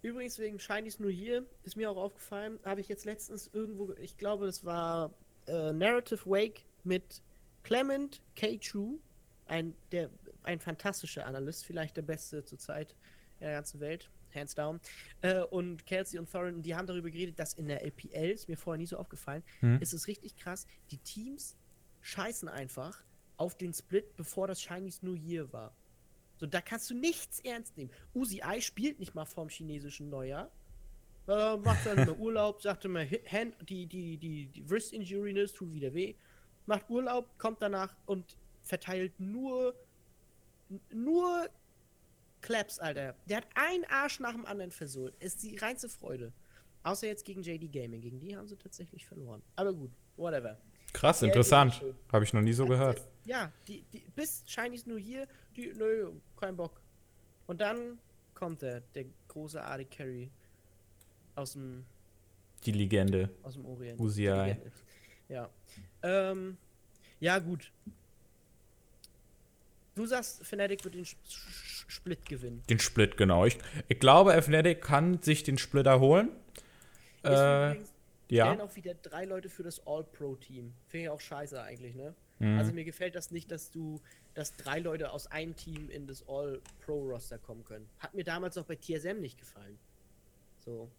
[0.02, 4.18] Übrigens, wegen Shinies nur hier, ist mir auch aufgefallen, habe ich jetzt letztens irgendwo, ich
[4.18, 5.12] glaube, das war
[5.48, 7.22] äh, Narrative Wake mit
[7.64, 8.58] Clement K.
[8.58, 9.00] Chu,
[9.46, 10.10] ein, der,
[10.44, 12.96] ein fantastischer Analyst, vielleicht der beste zurzeit
[13.40, 14.80] in der ganzen Welt, hands down.
[15.22, 18.58] Äh, und Kelsey und Thorin, die haben darüber geredet, dass in der LPL, ist mir
[18.58, 19.80] vorher nie so aufgefallen, hm.
[19.82, 21.58] ist es richtig krass, die Teams
[22.02, 23.04] scheißen einfach
[23.38, 25.76] auf den Split, bevor das Chinese New Year war.
[26.38, 27.92] So, da kannst du nichts ernst nehmen.
[28.14, 30.52] Uzi Ai spielt nicht mal vorm chinesischen Neujahr.
[31.28, 35.94] Äh, macht dann Urlaub, sagt immer, Hand, die, die, die, die Wrist Injury tut wieder
[35.94, 36.16] weh.
[36.66, 39.76] Macht Urlaub, kommt danach und verteilt nur,
[40.92, 41.50] nur
[42.42, 43.16] Claps, Alter.
[43.28, 45.16] Der hat einen Arsch nach dem anderen versohlt.
[45.20, 46.34] Ist die reinste Freude.
[46.84, 48.02] Außer jetzt gegen JD Gaming.
[48.02, 49.42] Gegen die haben sie tatsächlich verloren.
[49.56, 50.58] Aber gut, whatever.
[50.94, 51.82] Krass, die interessant.
[52.12, 53.08] Habe ich noch nie so also gehört.
[53.26, 56.82] ja, die, die, bis Chinese New Year, die, nö, kein Bock.
[57.48, 58.00] Und dann
[58.34, 60.30] kommt der, der große AD Carry
[61.36, 61.86] aus dem.
[62.66, 63.30] Die Legende.
[63.44, 64.00] Aus dem Orient.
[64.00, 64.60] Uziai.
[65.32, 65.50] Ja.
[66.04, 66.58] Ähm,
[67.20, 67.72] ja, gut.
[69.96, 72.64] Du sagst, Fnatic wird den Split gewinnen.
[72.70, 73.46] Den Split, genau.
[73.46, 73.58] Ich,
[73.88, 76.30] ich glaube, Fnatic kann sich den Split erholen.
[77.24, 77.76] Äh,
[78.30, 78.46] ja.
[78.46, 80.74] stellen auch wieder drei Leute für das All-Pro-Team.
[80.88, 82.16] Finde ich auch scheiße eigentlich, ne?
[82.40, 82.58] Mhm.
[82.58, 84.02] Also mir gefällt das nicht, dass du,
[84.34, 87.88] dass drei Leute aus einem Team in das All-Pro-Roster kommen können.
[88.00, 89.78] Hat mir damals auch bei TSM nicht gefallen.
[90.60, 90.90] So.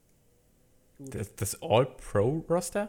[0.98, 2.88] Das, das All-Pro-Roster?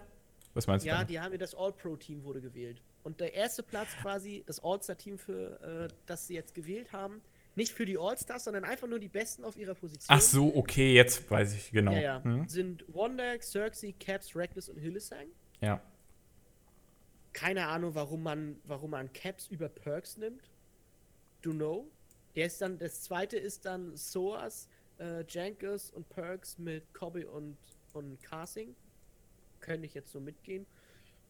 [0.54, 0.90] Was meinst du?
[0.90, 2.82] Ja, die haben mir das All-Pro-Team wurde gewählt.
[3.04, 7.22] Und der erste Platz quasi, das All-Star-Team, für äh, das sie jetzt gewählt haben,
[7.56, 10.16] nicht für die All-Stars, sondern einfach nur die Besten auf ihrer Position.
[10.16, 11.92] Ach so, okay, jetzt weiß ich genau.
[11.94, 12.24] Ja, ja.
[12.24, 12.48] Hm?
[12.48, 15.28] Sind Wonder, Xerxes, Caps, Reckless und Hillesang.
[15.62, 15.82] Ja.
[17.32, 20.50] Keine Ahnung, warum man, warum man Caps über Perks nimmt.
[21.42, 21.88] Do know.
[22.36, 24.68] Der ist dann, das zweite ist dann Soas,
[25.00, 27.58] äh, Jankers und Perks mit Kobe und,
[27.94, 28.76] und Casing.
[29.64, 30.66] Könnte ich jetzt so mitgehen.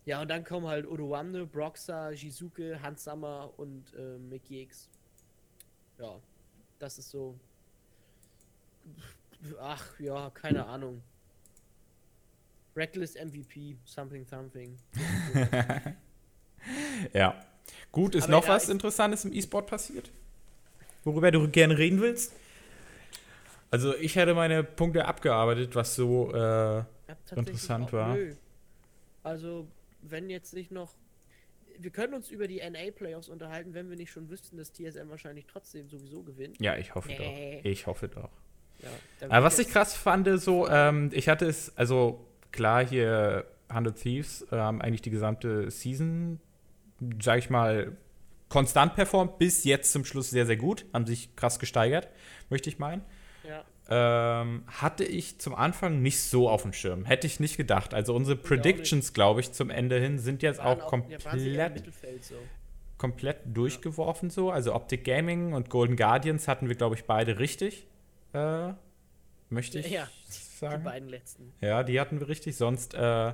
[0.05, 4.89] Ja, und dann kommen halt Odoamne, Broxa, Jizuke, Hans Sammer und äh, Mickey X.
[5.99, 6.19] Ja,
[6.79, 7.39] das ist so.
[9.61, 11.01] Ach ja, keine Ahnung.
[12.75, 14.77] Reckless MVP, something, something.
[17.13, 17.35] ja.
[17.91, 20.09] Gut, ist Aber noch ja, was Interessantes im E-Sport passiert?
[21.03, 22.33] Worüber du gerne reden willst?
[23.69, 26.83] Also, ich hätte meine Punkte abgearbeitet, was so äh,
[27.35, 28.15] interessant war.
[28.15, 28.33] Nö.
[29.23, 29.67] Also,
[30.01, 30.93] wenn jetzt nicht noch.
[31.79, 35.45] Wir können uns über die NA-Playoffs unterhalten, wenn wir nicht schon wüssten, dass TSM wahrscheinlich
[35.47, 36.59] trotzdem sowieso gewinnt.
[36.61, 37.57] Ja, ich hoffe nee.
[37.63, 37.65] doch.
[37.69, 38.29] Ich hoffe doch.
[38.83, 38.89] Ja,
[39.29, 44.45] Aber was ich krass fand, so, ähm, ich hatte es, also klar, hier 100 Thieves
[44.51, 46.39] haben eigentlich die gesamte Season,
[47.19, 47.97] sag ich mal,
[48.49, 52.07] konstant performt, bis jetzt zum Schluss sehr, sehr gut, haben sich krass gesteigert,
[52.49, 53.01] möchte ich meinen.
[53.47, 57.05] Ja ähm, hatte ich zum Anfang nicht so auf dem Schirm.
[57.05, 57.93] Hätte ich nicht gedacht.
[57.93, 61.21] Also unsere Predictions, glaube ich, zum Ende hin sind jetzt auch, auch komplett,
[62.21, 62.35] so.
[62.97, 64.51] komplett durchgeworfen so.
[64.51, 67.85] Also Optic Gaming und Golden Guardians hatten wir, glaube ich, beide richtig.
[68.33, 68.71] Äh,
[69.49, 70.83] möchte ich ja, sagen.
[70.83, 71.53] Die beiden letzten.
[71.59, 72.55] Ja, die hatten wir richtig.
[72.55, 73.33] Sonst äh,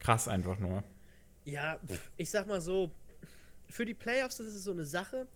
[0.00, 0.82] krass einfach nur.
[1.44, 1.78] Ja,
[2.16, 2.90] ich sag mal so,
[3.68, 5.28] für die Playoffs ist es so eine Sache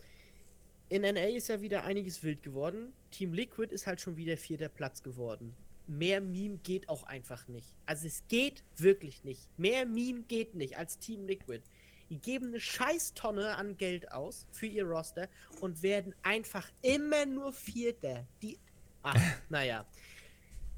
[0.89, 2.93] in NA ist ja wieder einiges wild geworden.
[3.11, 5.55] Team Liquid ist halt schon wieder vierter Platz geworden.
[5.89, 7.74] Mehr Meme geht auch einfach nicht.
[7.87, 9.49] Also es geht wirklich nicht.
[9.59, 11.62] Mehr Meme geht nicht als Team Liquid.
[12.11, 15.28] Die geben eine Scheißtonne an Geld aus für ihr Roster
[15.61, 18.26] und werden einfach immer nur Vierter.
[18.43, 18.59] Die.
[19.03, 19.87] Ach, naja.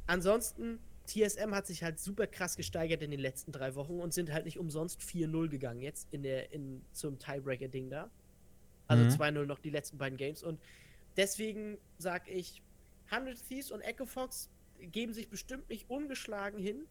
[0.06, 4.32] Ansonsten, TSM hat sich halt super krass gesteigert in den letzten drei Wochen und sind
[4.32, 8.10] halt nicht umsonst 4-0 gegangen jetzt in der, in, zum Tiebreaker-Ding da.
[8.88, 9.10] Also mhm.
[9.10, 10.42] 2-0 noch die letzten beiden Games.
[10.42, 10.58] Und
[11.16, 12.62] deswegen sage ich,
[13.10, 16.86] 100 Thieves und Echo Fox geben sich bestimmt nicht ungeschlagen hin.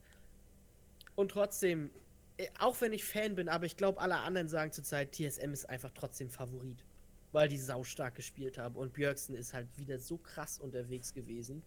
[1.16, 1.90] Und trotzdem,
[2.38, 5.70] äh, auch wenn ich Fan bin, aber ich glaube, alle anderen sagen zurzeit, TSM ist
[5.70, 6.84] einfach trotzdem Favorit.
[7.32, 8.76] Weil die saustark gespielt haben.
[8.76, 11.62] Und Björksen ist halt wieder so krass unterwegs gewesen.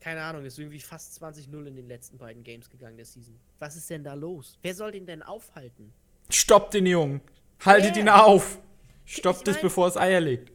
[0.00, 3.38] Keine Ahnung, ist irgendwie fast 20-0 in den letzten beiden Games gegangen der Season.
[3.58, 4.58] Was ist denn da los?
[4.62, 5.92] Wer soll den denn aufhalten?
[6.28, 7.20] Stopp den Jungen!
[7.64, 8.04] Haltet yeah.
[8.04, 8.60] ihn auf!
[9.04, 10.52] Stoppt es, bevor es Eier legt.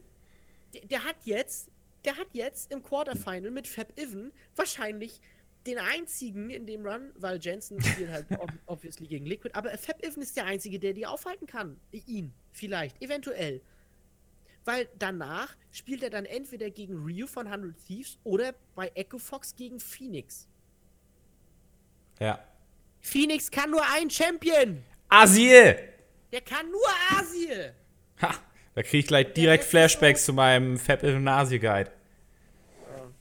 [0.74, 1.70] Der, der, hat jetzt,
[2.06, 5.22] der hat jetzt im Quarterfinal mit Fab Ivan wahrscheinlich
[5.66, 8.26] den einzigen in dem Run, weil Jensen spielt halt
[8.66, 11.80] obviously gegen Liquid, aber Fab Ivan ist der einzige, der die aufhalten kann.
[11.92, 13.62] Ihn, vielleicht, eventuell.
[14.66, 19.56] Weil danach spielt er dann entweder gegen Ryu von 100 Thieves oder bei Echo Fox
[19.56, 20.48] gegen Phoenix.
[22.20, 22.44] Ja.
[23.00, 24.84] Phoenix kann nur ein Champion!
[25.08, 25.97] Asil!
[26.32, 27.72] Der kann nur Asie.
[28.22, 28.34] Ha,
[28.76, 31.92] da kriege ich gleich direkt Flashbacks zu meinem Fab Even Asie Guide.
[32.90, 33.12] Ja.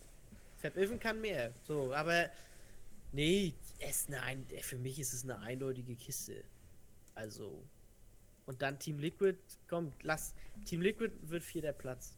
[0.57, 1.53] Fab Even kann mehr.
[1.63, 2.31] So, aber
[3.13, 6.45] nee, es nein, für mich ist es eine eindeutige Kiste.
[7.15, 7.63] Also
[8.47, 9.39] und dann Team Liquid,
[9.69, 10.35] komm, lass
[10.65, 12.17] Team Liquid wird vierter Platz.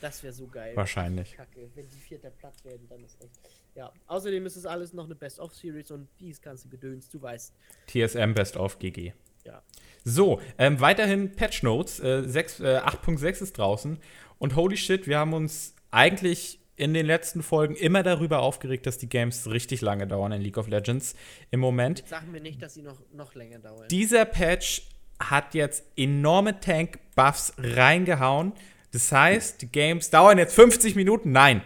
[0.00, 0.74] Das wäre so geil.
[0.76, 1.34] Wahrscheinlich.
[1.34, 3.38] Kacke, wenn die vierter Platz werden, dann ist echt.
[3.74, 7.54] Ja, außerdem ist es alles noch eine Best-of-Series und dies ganze Gedöns, du weißt.
[7.86, 9.12] TSM Best-of GG.
[9.44, 9.62] Ja.
[10.04, 12.00] So, ähm, weiterhin Patch Notes.
[12.00, 13.98] Äh, äh, 8.6 ist draußen.
[14.38, 18.98] Und holy shit, wir haben uns eigentlich in den letzten Folgen immer darüber aufgeregt, dass
[18.98, 21.14] die Games richtig lange dauern in League of Legends
[21.50, 22.00] im Moment.
[22.00, 23.86] Jetzt sagen wir nicht, dass sie noch, noch länger dauern.
[23.88, 24.82] Dieser Patch
[25.20, 28.52] hat jetzt enorme Tank-Buffs reingehauen.
[28.90, 31.30] Das heißt, die Games dauern jetzt 50 Minuten.
[31.30, 31.62] Nein,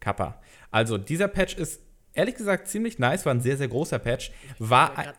[0.00, 0.40] Kappa.
[0.70, 1.80] Also, dieser Patch ist
[2.14, 4.32] ehrlich gesagt ziemlich nice, war ein sehr, sehr großer Patch.
[4.58, 5.12] War, ein,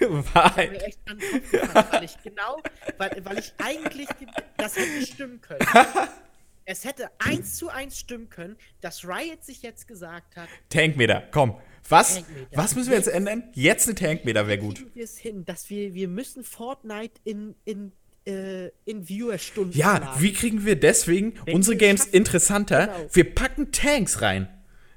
[0.34, 2.60] war ein, echt an gefasst, weil ich genau,
[2.98, 4.08] weil, weil ich eigentlich,
[4.56, 5.66] das hätte stimmen können.
[6.64, 10.48] es hätte eins zu eins stimmen können, dass Riot sich jetzt gesagt hat.
[10.68, 11.56] Tankmeter, komm.
[11.88, 12.48] Was, Tankmeter.
[12.52, 13.44] was müssen wir jetzt ändern?
[13.54, 14.84] Jetzt eine Tankmeter wäre gut.
[14.94, 17.92] Wir es hin, dass wir, wir müssen Fortnite in, in
[18.26, 19.78] äh, in Viewerstunden.
[19.78, 20.20] Ja, laden.
[20.20, 22.86] wie kriegen wir deswegen Wenn unsere Games schaffen, interessanter?
[22.88, 23.08] Genau.
[23.12, 24.48] Wir packen Tanks rein.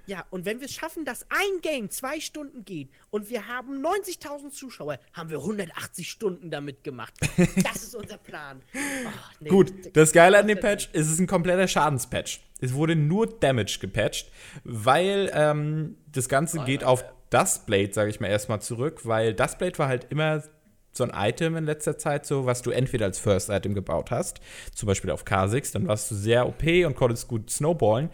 [0.09, 3.85] Ja, und wenn wir es schaffen, dass ein Game zwei Stunden geht und wir haben
[3.85, 7.13] 90.000 Zuschauer, haben wir 180 Stunden damit gemacht.
[7.63, 8.61] Das ist unser Plan.
[8.73, 12.41] Oh, nee, Gut, das Geile an dem Patch ist, es ist ein kompletter Schadenspatch.
[12.59, 14.31] Es wurde nur Damage gepatcht,
[14.63, 19.87] weil ähm, das Ganze geht auf Dustblade, sage ich mal erstmal zurück, weil Dustblade war
[19.87, 20.43] halt immer
[20.91, 24.41] so ein Item in letzter Zeit, so was du entweder als First Item gebaut hast,
[24.73, 28.09] zum Beispiel auf K6, dann warst du sehr OP und konntest gut snowballen.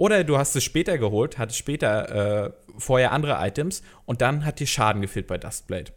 [0.00, 4.58] Oder du hast es später geholt, hattest später äh, vorher andere Items und dann hat
[4.58, 5.92] dir Schaden gefehlt bei Dustblade.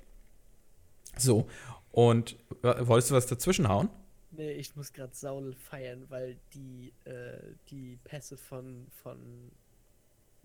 [1.15, 1.47] So,
[1.93, 3.87] und wolltest du was dazwischen hauen?
[4.31, 9.53] Nee, ich muss gerade Saul feiern, weil die, äh, die Pässe von, von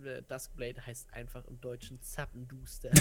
[0.04, 2.92] äh, Duskblade heißt einfach im Deutschen Zappenduster.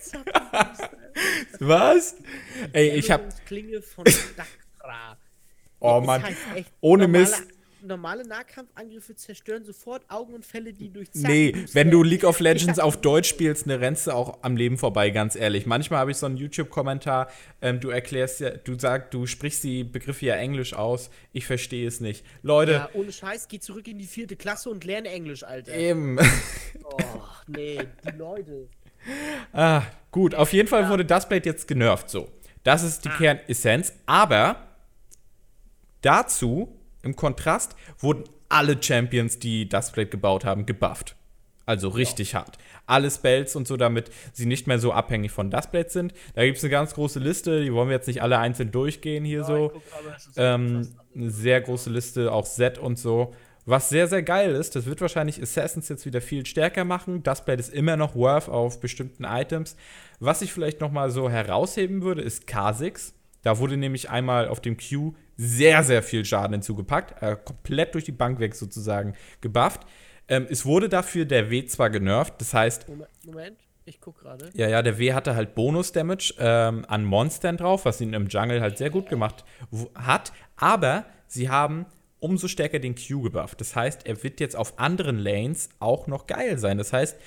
[0.00, 0.90] Zappenduster.
[1.60, 2.16] Was?
[2.72, 3.46] Ey, ich hab.
[3.46, 4.04] Klinge von
[4.36, 5.16] Dakra.
[5.80, 6.22] Oh Mann,
[6.80, 7.42] ohne Mist
[7.82, 12.40] normale Nahkampfangriffe zerstören sofort Augen und Fälle, die durch Zacken Nee, wenn du League of
[12.40, 15.66] Legends auf Deutsch spielst, ne, rennst du auch am Leben vorbei, ganz ehrlich.
[15.66, 17.28] Manchmal habe ich so einen YouTube-Kommentar,
[17.62, 21.86] ähm, du erklärst ja, du sagst, du sprichst die Begriffe ja Englisch aus, ich verstehe
[21.86, 22.24] es nicht.
[22.42, 22.72] Leute.
[22.72, 25.74] Ja, ohne Scheiß, geh zurück in die vierte Klasse und lerne Englisch, Alter.
[25.74, 26.18] Eben.
[26.82, 28.68] Oh, nee, die Leute.
[29.52, 30.88] Ah, gut, auf jeden Fall ja.
[30.88, 32.28] wurde Dustblade jetzt genervt, so.
[32.64, 33.16] Das ist die ah.
[33.16, 34.69] Kernessenz, aber
[36.02, 41.16] Dazu, im Kontrast, wurden alle Champions, die Dustblade gebaut haben, gebufft.
[41.66, 42.40] Also richtig ja.
[42.40, 42.58] hart.
[42.86, 46.12] Alle Spells und so, damit sie nicht mehr so abhängig von Dustblade sind.
[46.34, 49.24] Da gibt es eine ganz große Liste, die wollen wir jetzt nicht alle einzeln durchgehen
[49.24, 49.72] hier ja, so.
[50.36, 53.34] Ähm, eine sehr große Liste, auch Set und so.
[53.66, 57.22] Was sehr, sehr geil ist, das wird wahrscheinlich Assassins jetzt wieder viel stärker machen.
[57.22, 59.76] Dustblade ist immer noch worth auf bestimmten Items.
[60.18, 63.12] Was ich vielleicht noch mal so herausheben würde, ist Kha'Zix.
[63.42, 67.22] Da wurde nämlich einmal auf dem Q sehr, sehr viel Schaden hinzugepackt.
[67.22, 69.80] Äh, komplett durch die Bank weg sozusagen gebufft.
[70.28, 72.86] Ähm, es wurde dafür der W zwar genervt, das heißt.
[73.24, 74.50] Moment, ich guck gerade.
[74.52, 78.60] Ja, ja, der W hatte halt Bonus-Damage ähm, an Monstern drauf, was ihn im Jungle
[78.60, 79.44] halt sehr gut gemacht
[79.94, 80.32] hat.
[80.56, 81.86] Aber sie haben
[82.18, 83.62] umso stärker den Q gebufft.
[83.62, 86.76] Das heißt, er wird jetzt auf anderen Lanes auch noch geil sein.
[86.76, 87.18] Das heißt,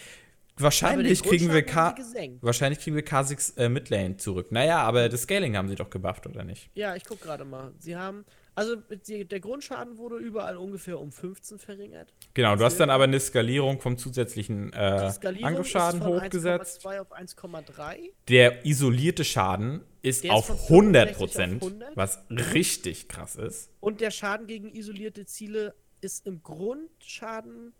[0.57, 1.95] Wahrscheinlich kriegen wir K
[2.41, 4.51] wahrscheinlich kriegen wir K6 äh, Midlane zurück.
[4.51, 6.69] Naja, aber das Scaling haben sie doch gebufft, oder nicht?
[6.75, 7.71] Ja, ich guck gerade mal.
[7.79, 8.23] Sie haben,
[8.53, 8.75] also
[9.07, 12.13] die, der Grundschaden wurde überall ungefähr um 15 verringert.
[12.35, 16.85] Genau, du hast dann aber eine Skalierung vom zusätzlichen äh, Angriffsschaden hochgesetzt.
[16.85, 18.11] 1,2 auf 1,3.
[18.27, 23.71] Der isolierte Schaden ist der auf ist 100 Prozent, was richtig krass ist.
[23.79, 27.73] Und der Schaden gegen isolierte Ziele ist im Grundschaden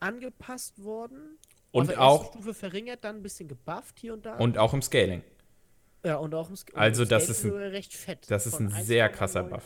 [0.00, 1.38] angepasst worden
[1.76, 4.36] und also auch Stufe verringert, dann ein bisschen gebufft hier und da.
[4.36, 5.22] Und auch im Scaling.
[6.04, 6.80] Ja, und auch im Scaling.
[6.80, 8.30] Also im das ist ein, recht fett.
[8.30, 9.64] Das ist ein sehr krasser Buff.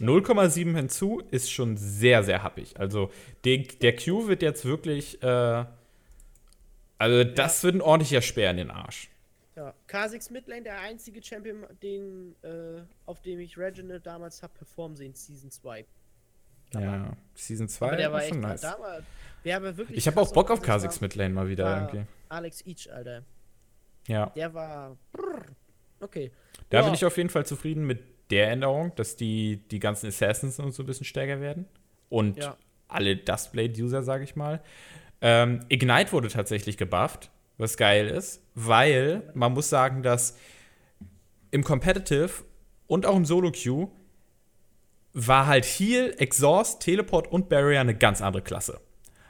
[0.00, 2.78] 0,7 hinzu ist schon sehr, sehr happig.
[2.80, 3.10] Also
[3.44, 5.64] der, der Q wird jetzt wirklich, äh,
[6.98, 7.66] also das ja.
[7.66, 9.10] wird ein ordentlicher Speer in den Arsch.
[9.56, 14.96] Ja, K6 Midlane, der einzige Champion, den, äh, auf dem ich Reginald damals habe performen
[14.96, 15.84] sehen, Season 2.
[16.74, 18.62] Ja, Season 2 der war schon nice.
[18.62, 19.02] War,
[19.76, 22.06] wirklich ich habe auch Bock auf Kha'Zix Midlane mal wieder irgendwie.
[22.28, 23.24] Alex Each, Alter.
[24.06, 24.26] Ja.
[24.30, 24.96] Der war.
[26.00, 26.30] Okay.
[26.68, 26.84] Da ja.
[26.84, 30.72] bin ich auf jeden Fall zufrieden mit der Änderung, dass die, die ganzen Assassins und
[30.72, 31.66] so ein bisschen stärker werden.
[32.08, 32.56] Und ja.
[32.88, 34.62] alle Dustblade-User, sage ich mal.
[35.20, 40.38] Ähm, Ignite wurde tatsächlich gebufft, was geil ist, weil man muss sagen, dass
[41.50, 42.44] im Competitive
[42.86, 43.90] und auch im Solo-Queue
[45.12, 48.80] war halt Heal, Exhaust, Teleport und Barrier eine ganz andere Klasse.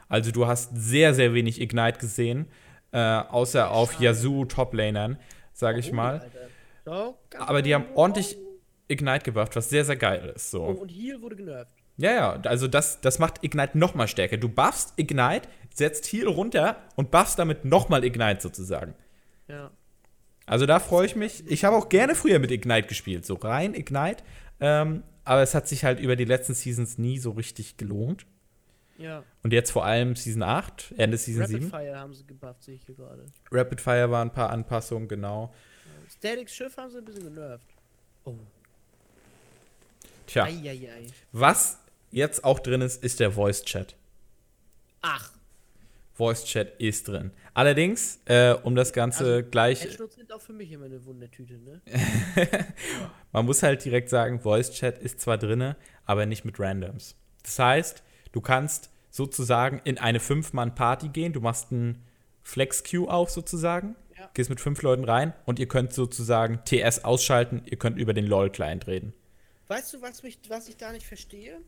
[0.07, 2.47] Also du hast sehr, sehr wenig Ignite gesehen,
[2.91, 5.17] äh, außer auf Yasuo Toplanern,
[5.53, 6.29] sage ich mal.
[7.37, 8.37] Aber die haben ordentlich
[8.87, 10.51] Ignite gebufft, was sehr, sehr geil ist.
[10.51, 10.63] So.
[10.63, 11.71] Und Heal wurde genervt.
[11.97, 14.37] Ja, ja, also das, das macht Ignite noch mal stärker.
[14.37, 18.95] Du buffst Ignite, setzt Heal runter und buffst damit noch mal Ignite sozusagen.
[19.47, 19.71] Ja.
[20.45, 21.43] Also da freue ich mich.
[21.47, 24.23] Ich habe auch gerne früher mit Ignite gespielt, so rein Ignite.
[24.59, 28.25] Ähm, aber es hat sich halt über die letzten Seasons nie so richtig gelohnt.
[28.97, 29.23] Ja.
[29.43, 31.71] Und jetzt vor allem Season 8, Ende Season Rapid 7.
[31.71, 33.25] Rapid Fire haben sie gebufft, sehe ich hier gerade.
[33.51, 35.53] Rapid Fire waren ein paar Anpassungen, genau.
[36.09, 37.65] Static Schiff haben sie ein bisschen genervt.
[38.25, 38.35] Oh.
[40.27, 40.43] Tja.
[40.43, 41.07] Eieiei.
[41.31, 41.79] Was
[42.11, 43.95] jetzt auch drin ist, ist der Voice Chat.
[45.01, 45.31] Ach.
[46.21, 47.31] Voice Chat ist drin.
[47.55, 49.83] Allerdings, äh, um das Ganze also, gleich.
[49.83, 51.81] Headshots sind auch für mich immer eine Wundertüte, ne?
[53.31, 55.73] Man muss halt direkt sagen, Voice Chat ist zwar drin,
[56.05, 57.15] aber nicht mit Randoms.
[57.41, 58.03] Das heißt,
[58.33, 62.05] du kannst sozusagen in eine Fünf-Mann-Party gehen, du machst einen
[62.43, 64.29] Flex-Queue auf sozusagen, ja.
[64.35, 68.27] gehst mit fünf Leuten rein und ihr könnt sozusagen TS ausschalten, ihr könnt über den
[68.27, 69.13] LOL-Client reden.
[69.69, 71.61] Weißt du, was, mich, was ich da nicht verstehe?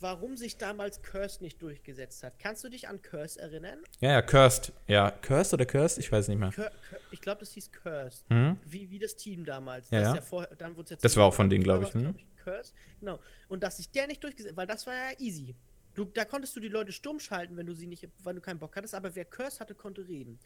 [0.00, 2.38] Warum sich damals Curse nicht durchgesetzt hat.
[2.38, 3.78] Kannst du dich an Curse erinnern?
[4.00, 4.72] Ja, ja, Cursed.
[4.86, 5.98] Ja, Cursed oder Cursed?
[5.98, 6.50] Ich weiß nicht mehr.
[6.50, 6.70] Cur
[7.10, 8.24] ich glaube, das hieß Cursed.
[8.28, 8.58] Hm?
[8.64, 9.90] Wie, wie das Team damals.
[9.90, 10.22] Ja, das, ja.
[10.22, 11.92] vorher, dann ja das war auch von denen, glaube ich.
[11.92, 12.14] Hm?
[12.16, 12.72] ich Curse.
[13.00, 13.18] Genau.
[13.48, 15.54] Und dass sich der nicht durchgesetzt weil das war ja easy.
[15.94, 18.58] Du, da konntest du die Leute stumm schalten, wenn du sie nicht, weil du keinen
[18.58, 20.38] Bock hattest, aber wer Curse hatte, konnte reden.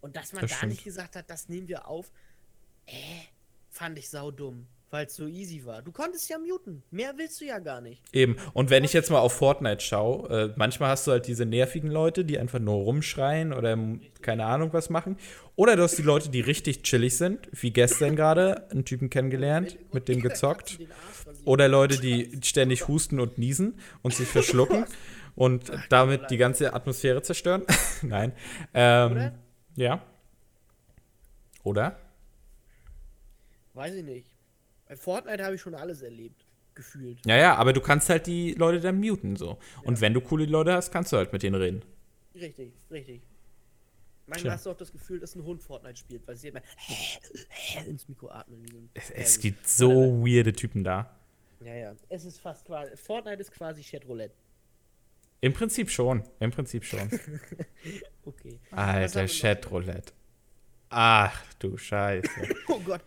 [0.00, 0.72] Und dass man Das da stimmt.
[0.72, 2.10] nicht gesagt hat, das nehmen wir auf,
[2.86, 2.92] äh,
[3.70, 5.82] fand ich saudumm, weil es so easy war.
[5.82, 6.82] Du konntest ja muten.
[6.90, 8.02] Mehr willst du ja gar nicht.
[8.12, 8.36] Eben.
[8.52, 11.90] Und wenn ich jetzt mal auf Fortnite schaue, äh, manchmal hast du halt diese nervigen
[11.90, 13.76] Leute, die einfach nur rumschreien oder
[14.22, 15.16] keine Ahnung was machen.
[15.56, 19.76] Oder du hast die Leute, die richtig chillig sind, wie gestern gerade einen Typen kennengelernt,
[19.92, 20.78] mit dem gezockt.
[21.44, 24.86] Oder Leute, die ständig husten und niesen und sich verschlucken
[25.34, 27.62] und damit die ganze Atmosphäre zerstören.
[28.02, 28.32] Nein.
[28.72, 29.34] Ähm, Oder?
[29.74, 30.02] Ja.
[31.64, 31.98] Oder?
[33.74, 34.35] Weiß ich nicht.
[34.88, 36.44] Bei Fortnite habe ich schon alles erlebt.
[36.74, 37.24] Gefühlt.
[37.24, 39.58] Ja, ja, aber du kannst halt die Leute dann muten so.
[39.82, 41.82] Und wenn du coole Leute hast, kannst du halt mit denen reden.
[42.34, 43.22] Richtig, richtig.
[44.26, 46.60] Manchmal hast du auch das Gefühl, dass ein Hund Fortnite spielt, weil sie immer
[47.86, 48.90] ins Mikro atmen.
[48.92, 51.16] Es, es gibt so weirde Typen da.
[51.60, 51.94] Ja, ja.
[52.08, 52.96] Es ist fast quasi.
[52.96, 54.34] Fortnite ist quasi Chatroulette.
[55.40, 56.24] Im Prinzip schon.
[56.40, 57.08] Im Prinzip schon.
[58.24, 58.58] Okay.
[58.72, 59.28] Alter?
[59.28, 60.12] Chatroulette.
[60.88, 62.28] Ach du Scheiße.
[62.68, 63.02] Oh Gott,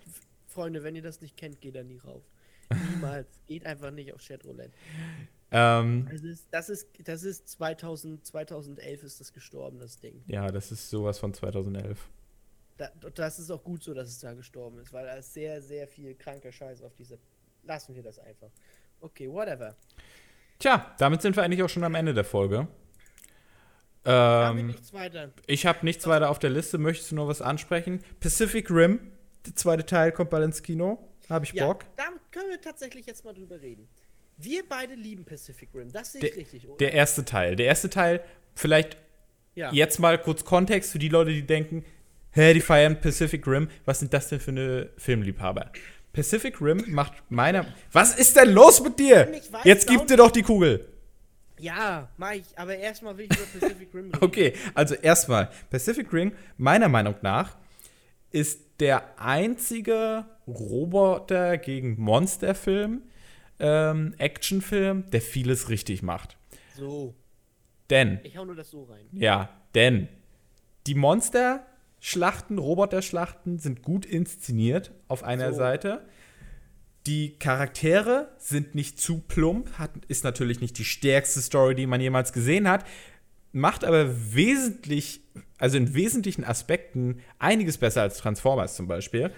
[0.60, 2.22] Freunde, wenn ihr das nicht kennt, geht da nie rauf.
[2.92, 3.28] Niemals.
[3.48, 4.74] geht einfach nicht auf Chatroulette.
[5.52, 10.22] ähm, Das ist, das ist, das ist 2000, 2011 ist das gestorben, das Ding.
[10.28, 11.98] ja, das ist sowas von 2011.
[12.78, 15.62] Da, das ist auch gut so, dass es da gestorben ist, weil da ist sehr,
[15.62, 17.18] sehr viel kranker Scheiß auf dieser.
[17.64, 18.50] Lassen wir das einfach.
[19.02, 19.76] Okay, whatever.
[20.60, 22.68] Tja, damit sind wir eigentlich auch schon am Ende der Folge.
[24.06, 25.32] Ähm, nichts weiter.
[25.46, 26.78] ich habe nichts weiter auf der Liste.
[26.78, 28.02] Möchtest du noch was ansprechen?
[28.22, 29.00] Pacific Rim,
[29.46, 31.00] der zweite Teil, kommt bald ins Kino.
[31.30, 31.86] Habe ich Ja, Bock.
[31.96, 33.88] da können wir tatsächlich jetzt mal drüber reden.
[34.38, 36.78] Wir beide lieben Pacific Rim, das sehe Der, ich richtig, oder?
[36.78, 37.56] der erste Teil.
[37.56, 38.22] Der erste Teil,
[38.56, 38.98] vielleicht
[39.56, 39.74] ja.
[39.74, 41.84] Jetzt mal kurz Kontext für die Leute, die denken,
[42.32, 43.68] hä, die feiern Pacific Rim.
[43.84, 45.72] Was sind das denn für eine Filmliebhaber?
[46.14, 47.66] Pacific Rim macht meiner.
[47.92, 49.28] Was ist denn los mit dir?
[49.52, 50.88] Weiß Jetzt gib dir doch die Kugel.
[51.60, 54.24] ja, mach ich, aber erstmal will ich über Pacific Rim reden.
[54.24, 57.58] Okay, also erstmal, Pacific Rim, meiner Meinung nach,
[58.32, 63.02] ist der einzige Roboter gegen Monster-Film,
[63.60, 66.38] ähm, Actionfilm, der vieles richtig macht.
[66.78, 67.14] So,
[67.90, 69.06] Denn ich hau nur das so rein.
[69.12, 70.08] Ja, denn
[70.88, 75.58] die Monster-Schlachten, Roboter-Schlachten sind gut inszeniert auf einer So.
[75.58, 76.06] Seite.
[77.08, 82.02] Die Charaktere sind nicht zu plump, hat, ist natürlich nicht die stärkste Story, die man
[82.02, 82.86] jemals gesehen hat,
[83.52, 85.22] macht aber wesentlich,
[85.58, 89.32] also in wesentlichen Aspekten einiges besser als Transformers zum Beispiel,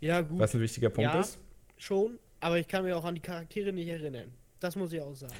[0.00, 0.38] Ja, gut.
[0.38, 1.38] was ein wichtiger Punkt ja, ist.
[1.76, 4.32] schon, aber ich kann mich auch an die Charaktere nicht erinnern.
[4.60, 5.34] Das muss ich auch sagen.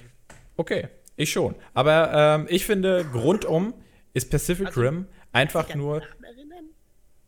[0.57, 1.55] Okay, ich schon.
[1.73, 3.75] Aber ähm, ich finde, rundum
[4.13, 6.71] ist Pacific Also, Rim einfach an nur Namen?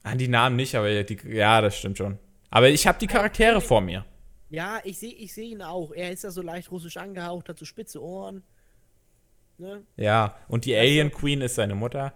[0.03, 2.18] An die Namen nicht, aber die, ja, das stimmt schon.
[2.51, 4.05] Aber ich habe die Charaktere vor mir.
[4.51, 5.91] Ja, ich sehe ich seh ihn auch.
[5.93, 8.45] Er ist ja so leicht russisch angehaucht, hat so spitze Ohren.
[9.59, 9.84] Ne?
[9.96, 12.12] Ja, und die Alien Queen ist seine Mutter,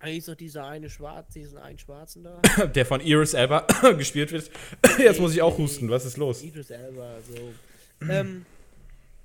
[0.00, 2.40] Eigentlich ist doch dieser eine Schwarz, diesen einen Schwarzen da.
[2.66, 3.66] der von Iris Elba
[3.98, 4.50] gespielt wird.
[4.98, 6.42] Jetzt muss ich auch husten, was ist los?
[6.42, 8.06] Idris Elba, so.
[8.10, 8.44] ähm,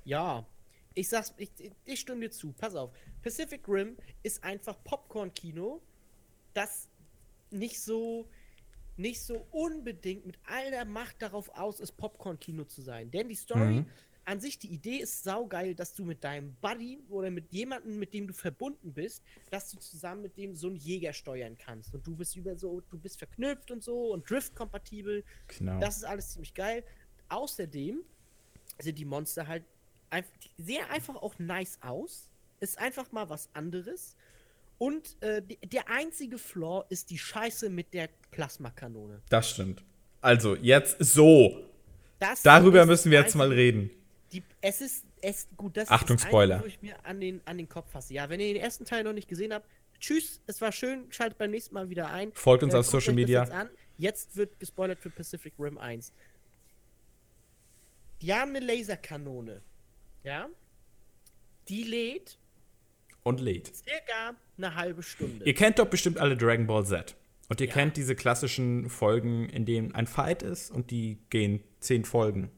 [0.04, 0.46] ja.
[0.94, 1.50] Ich sag's, ich,
[1.84, 2.52] ich stimme dir zu.
[2.52, 2.90] Pass auf.
[3.22, 5.82] Pacific Rim ist einfach Popcorn-Kino,
[6.54, 6.88] das
[7.50, 8.26] nicht so
[8.96, 13.10] nicht so unbedingt mit all der Macht darauf aus ist, Popcorn-Kino zu sein.
[13.10, 13.86] Denn die Story Mhm.
[14.30, 18.14] An sich, die Idee ist saugeil, dass du mit deinem Buddy oder mit jemandem, mit
[18.14, 21.92] dem du verbunden bist, dass du zusammen mit dem so einen Jäger steuern kannst.
[21.94, 25.24] Und du bist über so, du bist verknüpft und so und Drift-kompatibel.
[25.48, 25.80] Genau.
[25.80, 26.84] Das ist alles ziemlich geil.
[27.28, 28.04] Außerdem
[28.78, 29.64] sind die Monster halt
[30.10, 32.28] einfach, sehen einfach auch nice aus.
[32.60, 34.14] Ist einfach mal was anderes.
[34.78, 39.22] Und äh, der einzige Flaw ist die Scheiße mit der Plasmakanone.
[39.28, 39.82] Das stimmt.
[40.20, 41.64] Also, jetzt so.
[42.20, 43.90] Das Darüber müssen wir jetzt mal reden.
[44.32, 46.56] Die, es ist, es, gut, das Achtung, ist Spoiler.
[46.56, 48.14] Einzige, wo ich mir an den, an den Kopf fasse.
[48.14, 49.66] Ja, wenn ihr den ersten Teil noch nicht gesehen habt,
[49.98, 52.32] tschüss, es war schön, schaltet beim nächsten Mal wieder ein.
[52.34, 53.42] Folgt uns Äh, auf Social Media.
[53.42, 56.12] Jetzt, jetzt wird gespoilert für Pacific Rim 1.
[58.22, 59.62] Die haben eine Laserkanone.
[60.24, 60.48] Ja?
[61.68, 62.38] Die lädt
[63.22, 63.74] Und lädt.
[63.74, 65.44] circa eine halbe Stunde.
[65.44, 67.16] Ihr kennt doch bestimmt alle Dragon Ball Z.
[67.48, 67.72] Und ihr Ja.
[67.72, 72.50] kennt diese klassischen Folgen, in denen ein Fight ist und die gehen zehn Folgen.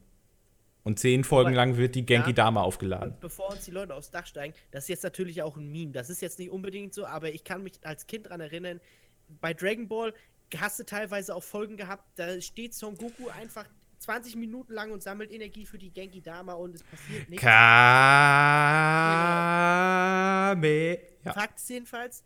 [0.83, 2.35] Und zehn Folgen Aber- lang wird die Genki Ja.
[2.35, 3.15] Dama aufgeladen.
[3.21, 5.91] Bevor uns die Leute aufs Dach steigen, das ist jetzt natürlich auch ein Meme.
[5.93, 8.81] Das ist jetzt nicht unbedingt so, aber ich kann mich als Kind daran erinnern,
[9.39, 10.13] bei Dragon Ball
[10.57, 13.65] hast du teilweise auch Folgen gehabt, da steht Son Goku einfach
[13.99, 17.43] 20 Minuten lang und sammelt Energie für die Genki Dama und es passiert nichts.
[20.43, 20.99] Kame.
[21.23, 21.33] Ja.
[21.33, 22.23] Fakt ist jedenfalls,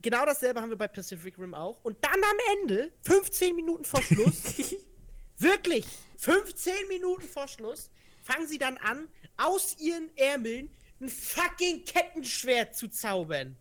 [0.00, 1.78] genau dasselbe haben wir bei Pacific Rim auch.
[1.84, 4.54] Und dann am Ende, 15 Minuten vor Schluss,
[5.38, 5.84] wirklich,
[6.18, 7.90] 15 Minuten vor Schluss,
[8.22, 13.56] fangen sie dann an, aus ihren Ärmeln ein fucking Kettenschwert zu zaubern.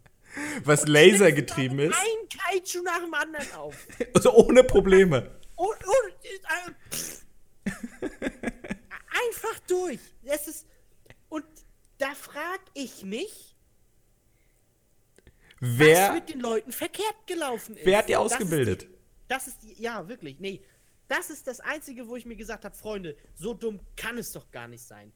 [0.64, 1.96] Was lasergetrieben ist.
[1.96, 3.88] Ein Kaiju nach dem anderen auf.
[4.14, 5.40] Also ohne Probleme.
[5.56, 8.10] Und, und, äh,
[9.32, 10.00] einfach durch.
[10.24, 10.66] Das ist,
[11.30, 11.46] und
[11.98, 13.56] da frag ich mich,
[15.60, 17.86] wer, was mit den Leuten verkehrt gelaufen ist.
[17.86, 18.88] Wer hat die ausgebildet?
[19.28, 20.62] Das ist, die, das ist die, ja, wirklich, nee.
[21.08, 24.50] Das ist das Einzige, wo ich mir gesagt habe, Freunde, so dumm kann es doch
[24.52, 25.14] gar nicht sein.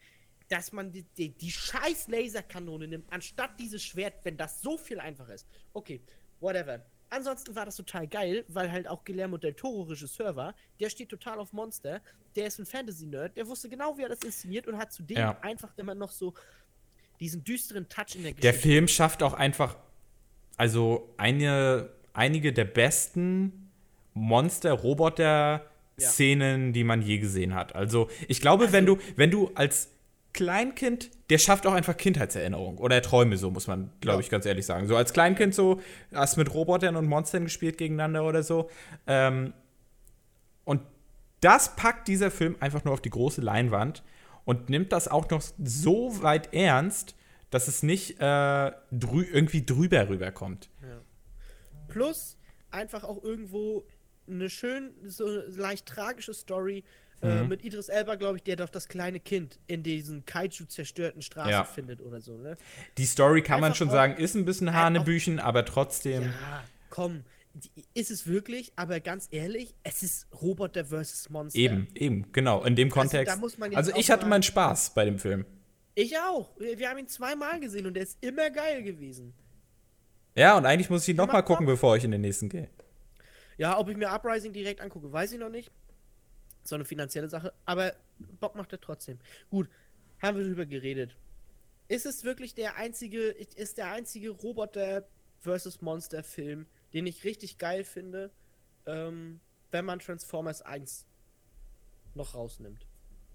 [0.47, 4.99] Dass man die, die, die scheiß Laserkanone nimmt, anstatt dieses Schwert, wenn das so viel
[4.99, 5.47] einfacher ist.
[5.73, 6.01] Okay,
[6.39, 6.83] whatever.
[7.11, 10.53] Ansonsten war das total geil, weil halt auch Guillermo del Toro Regisseur war.
[10.79, 12.01] Der steht total auf Monster.
[12.35, 13.35] Der ist ein Fantasy-Nerd.
[13.35, 15.39] Der wusste genau, wie er das inszeniert und hat zudem ja.
[15.41, 16.35] einfach immer noch so
[17.19, 18.41] diesen düsteren Touch in der Geschichte.
[18.41, 19.75] Der Film schafft auch einfach,
[20.55, 23.71] also eine, einige der besten
[24.13, 25.69] Monster-Roboter-Szenen,
[26.01, 26.71] ja.
[26.71, 27.75] die man je gesehen hat.
[27.75, 29.89] Also ich glaube, also, wenn du, wenn du als
[30.33, 34.65] Kleinkind, der schafft auch einfach Kindheitserinnerung oder Träume, so muss man, glaube ich, ganz ehrlich
[34.65, 34.87] sagen.
[34.87, 35.81] So als Kleinkind so,
[36.13, 38.69] hast mit Robotern und Monstern gespielt gegeneinander oder so.
[39.07, 39.53] Ähm,
[40.65, 40.81] und
[41.41, 44.03] das packt dieser Film einfach nur auf die große Leinwand
[44.45, 47.15] und nimmt das auch noch so weit ernst,
[47.49, 50.69] dass es nicht äh, drü irgendwie drüber rüberkommt.
[50.81, 51.01] Ja.
[51.87, 52.37] Plus
[52.71, 53.83] einfach auch irgendwo
[54.30, 56.84] eine schön, so leicht tragische Story
[57.21, 57.49] äh, mhm.
[57.49, 61.63] mit Idris Elba, glaube ich, der doch das kleine Kind in diesen Kaiju-zerstörten Straßen ja.
[61.63, 62.55] findet oder so, ne?
[62.97, 66.23] Die Story kann Einfach man schon sagen, ist ein bisschen Hanebüchen, aber trotzdem.
[66.23, 67.23] Ja, komm,
[67.93, 71.30] ist es wirklich, aber ganz ehrlich, es ist Roboter vs.
[71.30, 71.59] Monster.
[71.59, 73.38] Eben, eben, genau, in dem also, Kontext.
[73.38, 75.45] Also, also ich hatte meinen Spaß bei dem Film.
[75.95, 76.51] Ich auch.
[76.57, 79.34] Wir haben ihn zweimal gesehen und der ist immer geil gewesen.
[80.36, 82.69] Ja, und eigentlich muss ich ihn nochmal gucken, bevor ich in den nächsten gehe.
[83.60, 85.70] Ja, ob ich mir Uprising direkt angucke, weiß ich noch nicht
[86.64, 87.93] so eine finanzielle Sache, aber
[88.39, 89.20] Bock macht er trotzdem.
[89.49, 89.70] Gut,
[90.22, 91.18] haben wir drüber geredet.
[91.89, 95.05] Ist es wirklich der einzige, ist der einzige Roboter
[95.39, 98.32] versus Monster Film, den ich richtig geil finde,
[98.86, 99.41] ähm,
[99.72, 101.05] wenn man Transformers 1
[102.16, 102.86] noch rausnimmt.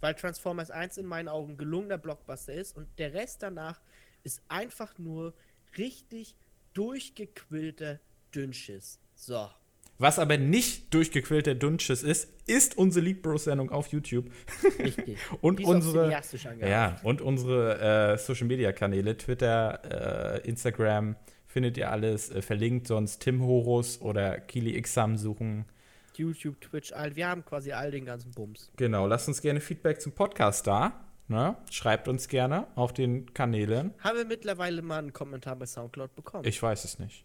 [0.01, 3.83] Weil Transformers 1 in meinen Augen gelungener Blockbuster ist und der Rest danach
[4.23, 5.35] ist einfach nur
[5.77, 6.35] richtig
[6.73, 8.01] durchgequillter
[8.35, 8.99] Dünnschiss.
[9.15, 9.51] So.
[9.99, 14.27] Was aber nicht durchgequillter Dunches ist, ist unsere League Bros Sendung auf YouTube.
[14.79, 15.19] Richtig.
[15.41, 16.11] und, unsere,
[16.61, 21.17] ja, und unsere äh, Social Media Kanäle, Twitter, äh, Instagram,
[21.47, 22.89] findet ihr alles äh, verlinkt.
[22.89, 25.67] Sonst Tim Horus oder Kili Xam suchen.
[26.17, 28.71] YouTube, Twitch, all, wir haben quasi all den ganzen Bums.
[28.77, 31.05] Genau, lasst uns gerne Feedback zum Podcast da.
[31.27, 31.57] Ne?
[31.71, 33.95] Schreibt uns gerne auf den Kanälen.
[34.01, 36.45] Haben wir mittlerweile mal einen Kommentar bei Soundcloud bekommen?
[36.45, 37.25] Ich weiß es nicht.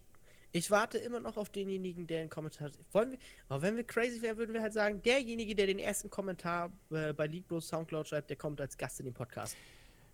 [0.52, 2.72] Ich warte immer noch auf denjenigen, der einen Kommentar.
[2.92, 3.20] Wollen wir,
[3.50, 7.14] aber wenn wir crazy wären, würden wir halt sagen, derjenige, der den ersten Kommentar äh,
[7.14, 9.56] bei League Soundcloud schreibt, der kommt als Gast in den Podcast.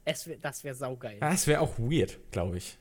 [0.03, 1.19] Es wär, das wäre saugeil.
[1.19, 2.77] Das wäre auch weird, glaube ich.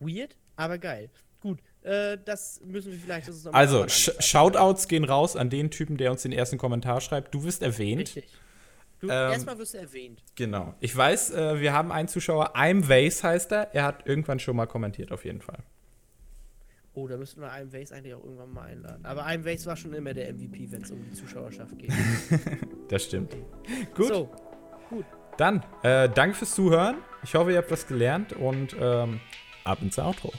[0.00, 1.10] Weird, aber geil.
[1.40, 3.30] Gut, äh, das müssen wir vielleicht.
[3.52, 7.34] also, Sh Shoutouts gehen raus an den Typen, der uns den ersten Kommentar schreibt.
[7.34, 8.00] Du wirst erwähnt.
[8.00, 8.32] Richtig.
[9.00, 10.22] Du, ähm, erstmal wirst du erwähnt.
[10.36, 10.74] Genau.
[10.80, 13.74] Ich weiß, äh, wir haben einen Zuschauer, I'm Vase heißt er.
[13.74, 15.58] Er hat irgendwann schon mal kommentiert, auf jeden Fall.
[16.94, 19.04] Oh, da müssten wir einem Vase eigentlich auch irgendwann mal einladen.
[19.04, 21.92] Aber einem Vase war schon immer der MVP, wenn es um die Zuschauerschaft geht.
[22.88, 23.36] das stimmt.
[23.94, 24.06] Gut.
[24.06, 24.30] So,
[24.88, 25.04] gut.
[25.36, 26.98] Dann, äh, danke fürs Zuhören.
[27.24, 29.20] Ich hoffe, ihr habt was gelernt und ähm,
[29.64, 30.32] ab ins Outro.